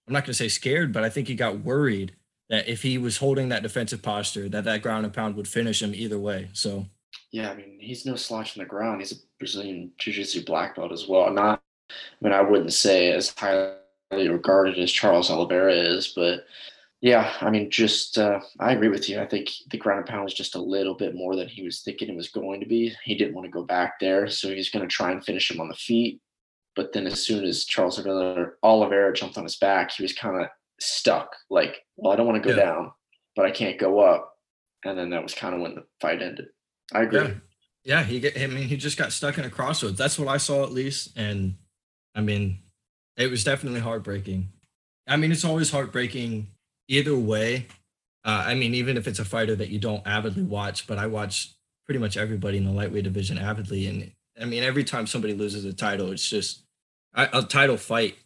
I'm 0.07 0.13
not 0.13 0.25
going 0.25 0.33
to 0.33 0.33
say 0.33 0.49
scared, 0.49 0.91
but 0.91 1.03
I 1.03 1.09
think 1.09 1.29
he 1.29 1.35
got 1.35 1.59
worried 1.59 2.13
that 2.53 2.67
if 2.67 2.83
he 2.83 2.99
was 2.99 3.17
holding 3.17 3.49
that 3.49 3.63
defensive 3.63 4.03
posture, 4.03 4.47
that 4.47 4.63
that 4.63 4.83
ground 4.83 5.05
and 5.05 5.13
pound 5.13 5.35
would 5.35 5.47
finish 5.47 5.81
him 5.81 5.95
either 5.95 6.19
way. 6.19 6.49
So, 6.53 6.85
yeah, 7.31 7.49
I 7.49 7.55
mean, 7.55 7.79
he's 7.79 8.05
no 8.05 8.15
slouch 8.15 8.55
on 8.55 8.63
the 8.63 8.69
ground. 8.69 9.01
He's 9.01 9.11
a 9.11 9.15
Brazilian 9.39 9.91
Jiu-Jitsu 9.97 10.45
black 10.45 10.75
belt 10.75 10.91
as 10.91 11.07
well. 11.07 11.33
Not, 11.33 11.63
I 11.89 11.93
mean, 12.21 12.31
I 12.31 12.41
wouldn't 12.41 12.71
say 12.71 13.11
as 13.11 13.31
highly 13.31 13.73
regarded 14.11 14.77
as 14.77 14.91
Charles 14.91 15.31
Oliveira 15.31 15.73
is, 15.73 16.13
but 16.15 16.45
yeah, 17.01 17.33
I 17.41 17.49
mean, 17.49 17.71
just 17.71 18.19
uh, 18.19 18.39
I 18.59 18.73
agree 18.73 18.89
with 18.89 19.09
you. 19.09 19.19
I 19.19 19.25
think 19.25 19.49
the 19.71 19.79
ground 19.79 20.01
and 20.01 20.07
pound 20.07 20.23
was 20.23 20.35
just 20.35 20.53
a 20.53 20.61
little 20.61 20.93
bit 20.93 21.15
more 21.15 21.35
than 21.35 21.47
he 21.47 21.63
was 21.63 21.81
thinking 21.81 22.07
it 22.07 22.15
was 22.15 22.29
going 22.29 22.59
to 22.59 22.67
be. 22.67 22.93
He 23.03 23.15
didn't 23.15 23.33
want 23.33 23.45
to 23.45 23.51
go 23.51 23.63
back 23.63 23.99
there, 23.99 24.29
so 24.29 24.49
he's 24.49 24.69
going 24.69 24.87
to 24.87 24.95
try 24.95 25.11
and 25.11 25.25
finish 25.25 25.49
him 25.49 25.59
on 25.59 25.69
the 25.69 25.73
feet. 25.73 26.21
But 26.75 26.93
then, 26.93 27.07
as 27.07 27.25
soon 27.25 27.45
as 27.45 27.65
Charles 27.65 27.99
Oliveira 27.99 29.13
jumped 29.13 29.39
on 29.39 29.43
his 29.43 29.55
back, 29.55 29.91
he 29.91 30.03
was 30.03 30.13
kind 30.13 30.39
of 30.39 30.49
stuck. 30.83 31.35
Like, 31.49 31.77
well, 31.95 32.13
I 32.13 32.15
don't 32.15 32.27
want 32.27 32.41
to 32.41 32.49
go 32.49 32.55
yeah. 32.55 32.65
down, 32.65 32.91
but 33.35 33.45
I 33.45 33.51
can't 33.51 33.79
go 33.79 33.99
up. 33.99 34.33
And 34.85 34.97
then 34.97 35.11
that 35.11 35.23
was 35.23 35.33
kind 35.33 35.55
of 35.55 35.61
when 35.61 35.75
the 35.75 35.83
fight 36.01 36.21
ended. 36.21 36.47
I 36.93 37.03
agree. 37.03 37.19
Yeah. 37.19 37.33
yeah, 37.83 38.03
he 38.03 38.19
get. 38.19 38.39
I 38.39 38.47
mean, 38.47 38.67
he 38.67 38.75
just 38.75 38.97
got 38.97 39.13
stuck 39.13 39.37
in 39.37 39.45
a 39.45 39.49
crossroads. 39.49 39.97
That's 39.97 40.19
what 40.19 40.27
I 40.27 40.37
saw 40.37 40.63
at 40.63 40.71
least, 40.71 41.17
and 41.17 41.55
I 42.13 42.21
mean, 42.21 42.59
it 43.15 43.31
was 43.31 43.43
definitely 43.43 43.79
heartbreaking. 43.79 44.49
I 45.07 45.17
mean, 45.17 45.31
it's 45.31 45.45
always 45.45 45.71
heartbreaking 45.71 46.47
either 46.87 47.15
way. 47.17 47.67
Uh, 48.25 48.43
I 48.47 48.55
mean, 48.55 48.73
even 48.73 48.97
if 48.97 49.07
it's 49.07 49.19
a 49.19 49.25
fighter 49.25 49.55
that 49.55 49.69
you 49.69 49.79
don't 49.79 50.05
avidly 50.05 50.43
watch, 50.43 50.87
but 50.87 50.97
I 50.97 51.07
watch 51.07 51.53
pretty 51.85 51.99
much 51.99 52.15
everybody 52.17 52.57
in 52.57 52.65
the 52.65 52.71
lightweight 52.71 53.03
division 53.03 53.37
avidly, 53.37 53.87
and 53.87 54.11
I 54.39 54.45
mean, 54.45 54.63
every 54.63 54.83
time 54.83 55.07
somebody 55.07 55.33
loses 55.33 55.63
a 55.63 55.73
title, 55.73 56.11
it's 56.11 56.29
just 56.29 56.63
a 57.15 57.43
title 57.43 57.77
fight 57.77 58.17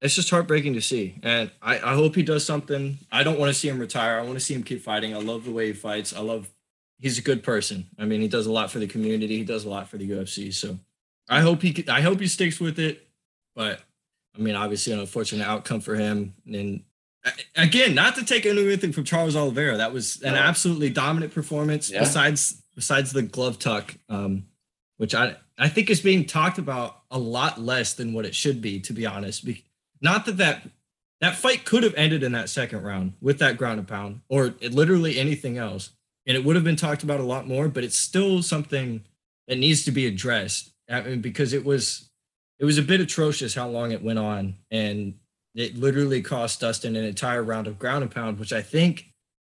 it's 0.00 0.14
just 0.14 0.30
heartbreaking 0.30 0.74
to 0.74 0.80
see. 0.80 1.18
And 1.22 1.50
I, 1.60 1.76
I 1.76 1.94
hope 1.94 2.14
he 2.14 2.22
does 2.22 2.44
something. 2.44 2.98
I 3.10 3.24
don't 3.24 3.38
want 3.38 3.50
to 3.50 3.54
see 3.54 3.68
him 3.68 3.78
retire. 3.78 4.18
I 4.18 4.22
want 4.22 4.34
to 4.34 4.40
see 4.40 4.54
him 4.54 4.62
keep 4.62 4.82
fighting. 4.82 5.14
I 5.14 5.18
love 5.18 5.44
the 5.44 5.50
way 5.50 5.68
he 5.68 5.72
fights. 5.72 6.14
I 6.14 6.20
love 6.20 6.48
he's 6.98 7.18
a 7.18 7.22
good 7.22 7.42
person. 7.42 7.86
I 7.98 8.04
mean, 8.04 8.20
he 8.20 8.28
does 8.28 8.46
a 8.46 8.52
lot 8.52 8.70
for 8.70 8.78
the 8.78 8.86
community. 8.86 9.38
He 9.38 9.44
does 9.44 9.64
a 9.64 9.68
lot 9.68 9.88
for 9.88 9.96
the 9.96 10.08
UFC. 10.08 10.54
So 10.54 10.78
I 11.28 11.40
hope 11.40 11.62
he 11.62 11.84
I 11.88 12.00
hope 12.00 12.20
he 12.20 12.28
sticks 12.28 12.60
with 12.60 12.78
it. 12.78 13.06
But 13.56 13.80
I 14.36 14.40
mean, 14.40 14.54
obviously 14.54 14.92
an 14.92 15.00
unfortunate 15.00 15.46
outcome 15.46 15.80
for 15.80 15.96
him. 15.96 16.34
And 16.46 16.84
again, 17.56 17.94
not 17.94 18.14
to 18.16 18.24
take 18.24 18.46
anything 18.46 18.92
from 18.92 19.04
Charles 19.04 19.34
Oliveira. 19.34 19.78
That 19.78 19.92
was 19.92 20.22
an 20.22 20.34
absolutely 20.34 20.90
dominant 20.90 21.34
performance 21.34 21.90
yeah. 21.90 22.00
besides 22.00 22.62
besides 22.76 23.12
the 23.12 23.22
glove 23.22 23.58
tuck. 23.58 23.94
Um, 24.08 24.44
which 24.96 25.14
I 25.14 25.36
I 25.56 25.68
think 25.68 25.90
is 25.90 26.00
being 26.00 26.24
talked 26.24 26.58
about 26.58 27.02
a 27.10 27.18
lot 27.18 27.60
less 27.60 27.94
than 27.94 28.12
what 28.12 28.26
it 28.26 28.34
should 28.34 28.60
be, 28.60 28.78
to 28.80 28.92
be 28.92 29.06
honest. 29.06 29.44
Not 30.00 30.26
that 30.26 30.36
that 30.38 30.62
that 31.20 31.36
fight 31.36 31.64
could 31.64 31.82
have 31.82 31.94
ended 31.96 32.22
in 32.22 32.32
that 32.32 32.48
second 32.48 32.82
round 32.82 33.14
with 33.20 33.38
that 33.40 33.56
ground 33.56 33.80
and 33.80 33.88
pound 33.88 34.20
or 34.28 34.54
literally 34.60 35.18
anything 35.18 35.58
else, 35.58 35.90
and 36.26 36.36
it 36.36 36.44
would 36.44 36.56
have 36.56 36.64
been 36.64 36.76
talked 36.76 37.02
about 37.02 37.20
a 37.20 37.24
lot 37.24 37.48
more. 37.48 37.68
But 37.68 37.84
it's 37.84 37.98
still 37.98 38.42
something 38.42 39.04
that 39.48 39.58
needs 39.58 39.84
to 39.84 39.90
be 39.90 40.06
addressed. 40.06 40.72
I 40.88 41.02
mean, 41.02 41.20
because 41.20 41.52
it 41.52 41.64
was 41.64 42.08
it 42.58 42.64
was 42.64 42.78
a 42.78 42.82
bit 42.82 43.00
atrocious 43.00 43.54
how 43.54 43.68
long 43.68 43.92
it 43.92 44.02
went 44.02 44.18
on, 44.18 44.56
and 44.70 45.14
it 45.54 45.76
literally 45.76 46.22
cost 46.22 46.60
Dustin 46.60 46.96
an 46.96 47.04
entire 47.04 47.42
round 47.42 47.66
of 47.66 47.78
ground 47.78 48.02
and 48.02 48.10
pound, 48.10 48.38
which 48.38 48.52
I 48.52 48.62
think 48.62 49.06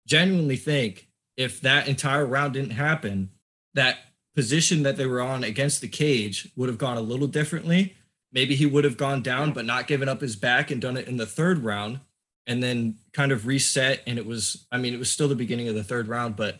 genuinely 0.07 0.55
think 0.55 1.07
if 1.37 1.61
that 1.61 1.87
entire 1.87 2.25
round 2.25 2.53
didn't 2.53 2.71
happen, 2.71 3.29
that 3.75 3.97
position 4.35 4.83
that 4.83 4.97
they 4.97 5.05
were 5.05 5.21
on 5.21 5.43
against 5.43 5.81
the 5.81 5.87
cage 5.87 6.49
would 6.55 6.69
have 6.69 6.77
gone 6.77 6.97
a 6.97 7.01
little 7.01 7.27
differently 7.27 7.95
maybe 8.31 8.55
he 8.55 8.65
would 8.65 8.83
have 8.83 8.97
gone 8.97 9.21
down 9.21 9.51
but 9.53 9.65
not 9.65 9.87
given 9.87 10.09
up 10.09 10.21
his 10.21 10.35
back 10.35 10.71
and 10.71 10.81
done 10.81 10.97
it 10.97 11.07
in 11.07 11.17
the 11.17 11.25
third 11.25 11.63
round 11.63 11.99
and 12.47 12.63
then 12.63 12.95
kind 13.13 13.31
of 13.31 13.45
reset. 13.45 14.01
And 14.07 14.17
it 14.17 14.25
was 14.25 14.65
i 14.71 14.77
mean 14.77 14.93
it 14.93 14.99
was 14.99 15.11
still 15.11 15.27
the 15.27 15.35
beginning 15.35 15.67
of 15.67 15.75
the 15.75 15.83
third 15.83 16.07
round 16.07 16.35
but 16.35 16.59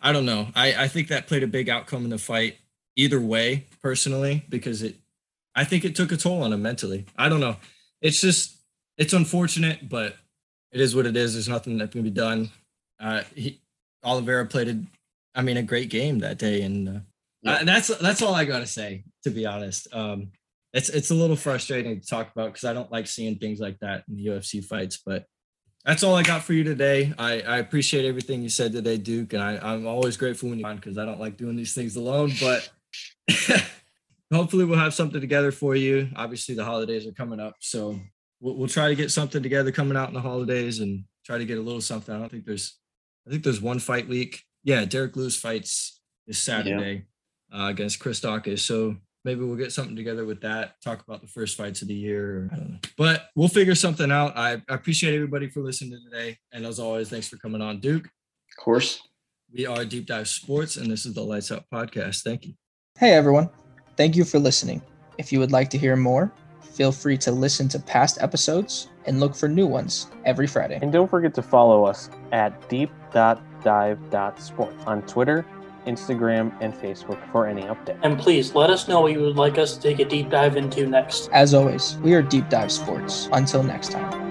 i 0.00 0.12
don't 0.12 0.26
know. 0.26 0.48
I 0.54 0.84
i 0.84 0.88
think 0.88 1.08
that 1.08 1.26
played 1.26 1.42
a 1.42 1.48
big 1.48 1.68
outcome 1.68 2.04
in 2.04 2.10
the 2.10 2.18
fight 2.18 2.56
either 2.96 3.20
way 3.20 3.66
personally 3.82 4.44
because 4.48 4.82
it 4.82 4.96
i 5.54 5.64
think 5.64 5.84
it 5.84 5.96
took 5.96 6.12
a 6.12 6.16
toll 6.16 6.42
on 6.42 6.52
him 6.52 6.62
mentally. 6.62 7.06
I 7.16 7.28
don't 7.28 7.40
know. 7.40 7.56
It's 8.00 8.20
just 8.20 8.56
it's 8.96 9.12
unfortunate 9.12 9.88
but 9.88 10.16
it 10.72 10.80
is 10.80 10.96
what 10.96 11.06
it 11.06 11.16
is. 11.16 11.34
There's 11.34 11.48
nothing 11.48 11.78
that 11.78 11.92
can 11.92 12.02
be 12.02 12.10
done. 12.10 12.50
Uh 13.00 13.22
he 13.34 13.60
oliveira 14.04 14.46
played 14.46 14.68
a 14.68 14.80
i 15.34 15.42
mean 15.42 15.56
a 15.56 15.62
great 15.62 15.90
game 15.90 16.20
that 16.20 16.38
day. 16.38 16.62
And 16.62 16.88
uh, 16.88 17.00
yeah. 17.42 17.52
uh, 17.52 17.64
that's 17.64 17.88
that's 17.98 18.22
all 18.22 18.34
i 18.34 18.44
gotta 18.44 18.66
say 18.66 19.04
to 19.24 19.30
be 19.30 19.46
honest. 19.46 19.88
Um 19.92 20.30
it's 20.74 20.88
it's 20.88 21.10
a 21.10 21.14
little 21.14 21.36
frustrating 21.36 22.00
to 22.00 22.06
talk 22.06 22.32
about 22.32 22.52
because 22.52 22.64
I 22.64 22.72
don't 22.72 22.90
like 22.90 23.06
seeing 23.06 23.36
things 23.36 23.60
like 23.60 23.78
that 23.78 24.02
in 24.08 24.16
the 24.16 24.26
UFC 24.26 24.62
fights. 24.62 25.00
But 25.06 25.24
that's 25.84 26.02
all 26.02 26.16
I 26.16 26.24
got 26.24 26.42
for 26.42 26.52
you 26.52 26.64
today. 26.64 27.14
I, 27.16 27.40
I 27.42 27.58
appreciate 27.58 28.04
everything 28.04 28.42
you 28.42 28.48
said 28.48 28.72
today, 28.72 28.96
Duke, 28.96 29.32
and 29.34 29.42
I, 29.42 29.56
I'm 29.62 29.86
always 29.86 30.16
grateful 30.16 30.48
when 30.48 30.58
you're 30.58 30.68
on 30.68 30.76
because 30.76 30.98
I 30.98 31.04
don't 31.04 31.20
like 31.20 31.36
doing 31.36 31.54
these 31.54 31.74
things 31.74 31.94
alone. 31.94 32.32
But 32.40 32.68
hopefully 34.32 34.64
we'll 34.64 34.78
have 34.78 34.94
something 34.94 35.20
together 35.20 35.52
for 35.52 35.76
you. 35.76 36.08
Obviously 36.16 36.56
the 36.56 36.64
holidays 36.64 37.06
are 37.06 37.12
coming 37.12 37.38
up, 37.38 37.54
so 37.60 38.00
we'll, 38.40 38.56
we'll 38.56 38.68
try 38.68 38.88
to 38.88 38.96
get 38.96 39.12
something 39.12 39.44
together 39.44 39.70
coming 39.70 39.96
out 39.96 40.08
in 40.08 40.14
the 40.14 40.20
holidays 40.20 40.80
and 40.80 41.04
try 41.24 41.38
to 41.38 41.44
get 41.44 41.58
a 41.58 41.62
little 41.62 41.80
something. 41.80 42.12
I 42.12 42.18
don't 42.18 42.30
think 42.30 42.46
there's 42.46 42.78
I 43.28 43.30
think 43.30 43.44
there's 43.44 43.60
one 43.60 43.78
fight 43.78 44.08
week. 44.08 44.42
Yeah, 44.64 44.84
Derrick 44.86 45.14
Lewis 45.14 45.36
fights 45.36 46.00
this 46.26 46.38
Saturday 46.38 47.04
yeah. 47.52 47.64
uh, 47.64 47.68
against 47.68 48.00
Chris 48.00 48.20
Daukaus. 48.20 48.60
So 48.60 48.96
maybe 49.24 49.42
we'll 49.44 49.56
get 49.56 49.72
something 49.72 49.96
together 49.96 50.24
with 50.24 50.40
that. 50.42 50.80
Talk 50.82 51.02
about 51.06 51.20
the 51.22 51.28
first 51.28 51.56
fights 51.56 51.82
of 51.82 51.88
the 51.88 51.94
year. 51.94 52.48
I 52.52 52.56
don't 52.56 52.70
know. 52.72 52.78
but 52.96 53.30
we'll 53.34 53.48
figure 53.48 53.74
something 53.74 54.10
out. 54.12 54.36
I, 54.36 54.62
I 54.68 54.74
appreciate 54.74 55.14
everybody 55.14 55.48
for 55.48 55.60
listening 55.60 55.98
today. 56.04 56.36
And 56.52 56.66
as 56.66 56.78
always, 56.78 57.08
thanks 57.08 57.28
for 57.28 57.36
coming 57.38 57.62
on, 57.62 57.80
Duke. 57.80 58.04
Of 58.04 58.56
course. 58.62 59.00
We 59.52 59.66
are 59.66 59.84
Deep 59.84 60.06
Dive 60.06 60.28
Sports, 60.28 60.76
and 60.76 60.90
this 60.90 61.06
is 61.06 61.14
the 61.14 61.22
Lights 61.22 61.52
Out 61.52 61.64
Podcast. 61.72 62.22
Thank 62.22 62.44
you. 62.44 62.54
Hey, 62.98 63.12
everyone. 63.12 63.48
Thank 63.96 64.16
you 64.16 64.24
for 64.24 64.40
listening. 64.40 64.82
If 65.16 65.32
you 65.32 65.38
would 65.38 65.52
like 65.52 65.70
to 65.70 65.78
hear 65.78 65.94
more, 65.94 66.32
feel 66.60 66.90
free 66.90 67.16
to 67.18 67.30
listen 67.30 67.68
to 67.68 67.78
past 67.78 68.18
episodes 68.20 68.88
and 69.06 69.20
look 69.20 69.36
for 69.36 69.48
new 69.48 69.66
ones 69.66 70.08
every 70.24 70.48
Friday. 70.48 70.80
And 70.82 70.92
don't 70.92 71.08
forget 71.08 71.34
to 71.34 71.42
follow 71.42 71.84
us 71.84 72.10
at 72.32 72.68
deep.dive.sports 72.68 74.84
on 74.86 75.02
Twitter, 75.02 75.46
Instagram, 75.86 76.52
and 76.60 76.74
Facebook 76.74 77.20
for 77.30 77.46
any 77.46 77.62
updates. 77.62 77.98
And 78.02 78.18
please 78.18 78.54
let 78.54 78.70
us 78.70 78.88
know 78.88 79.00
what 79.00 79.12
you 79.12 79.20
would 79.20 79.36
like 79.36 79.58
us 79.58 79.76
to 79.76 79.80
take 79.80 80.00
a 80.00 80.04
deep 80.04 80.30
dive 80.30 80.56
into 80.56 80.86
next. 80.86 81.28
As 81.32 81.54
always, 81.54 81.96
we 81.98 82.14
are 82.14 82.22
Deep 82.22 82.48
Dive 82.48 82.72
Sports. 82.72 83.28
Until 83.32 83.62
next 83.62 83.92
time. 83.92 84.23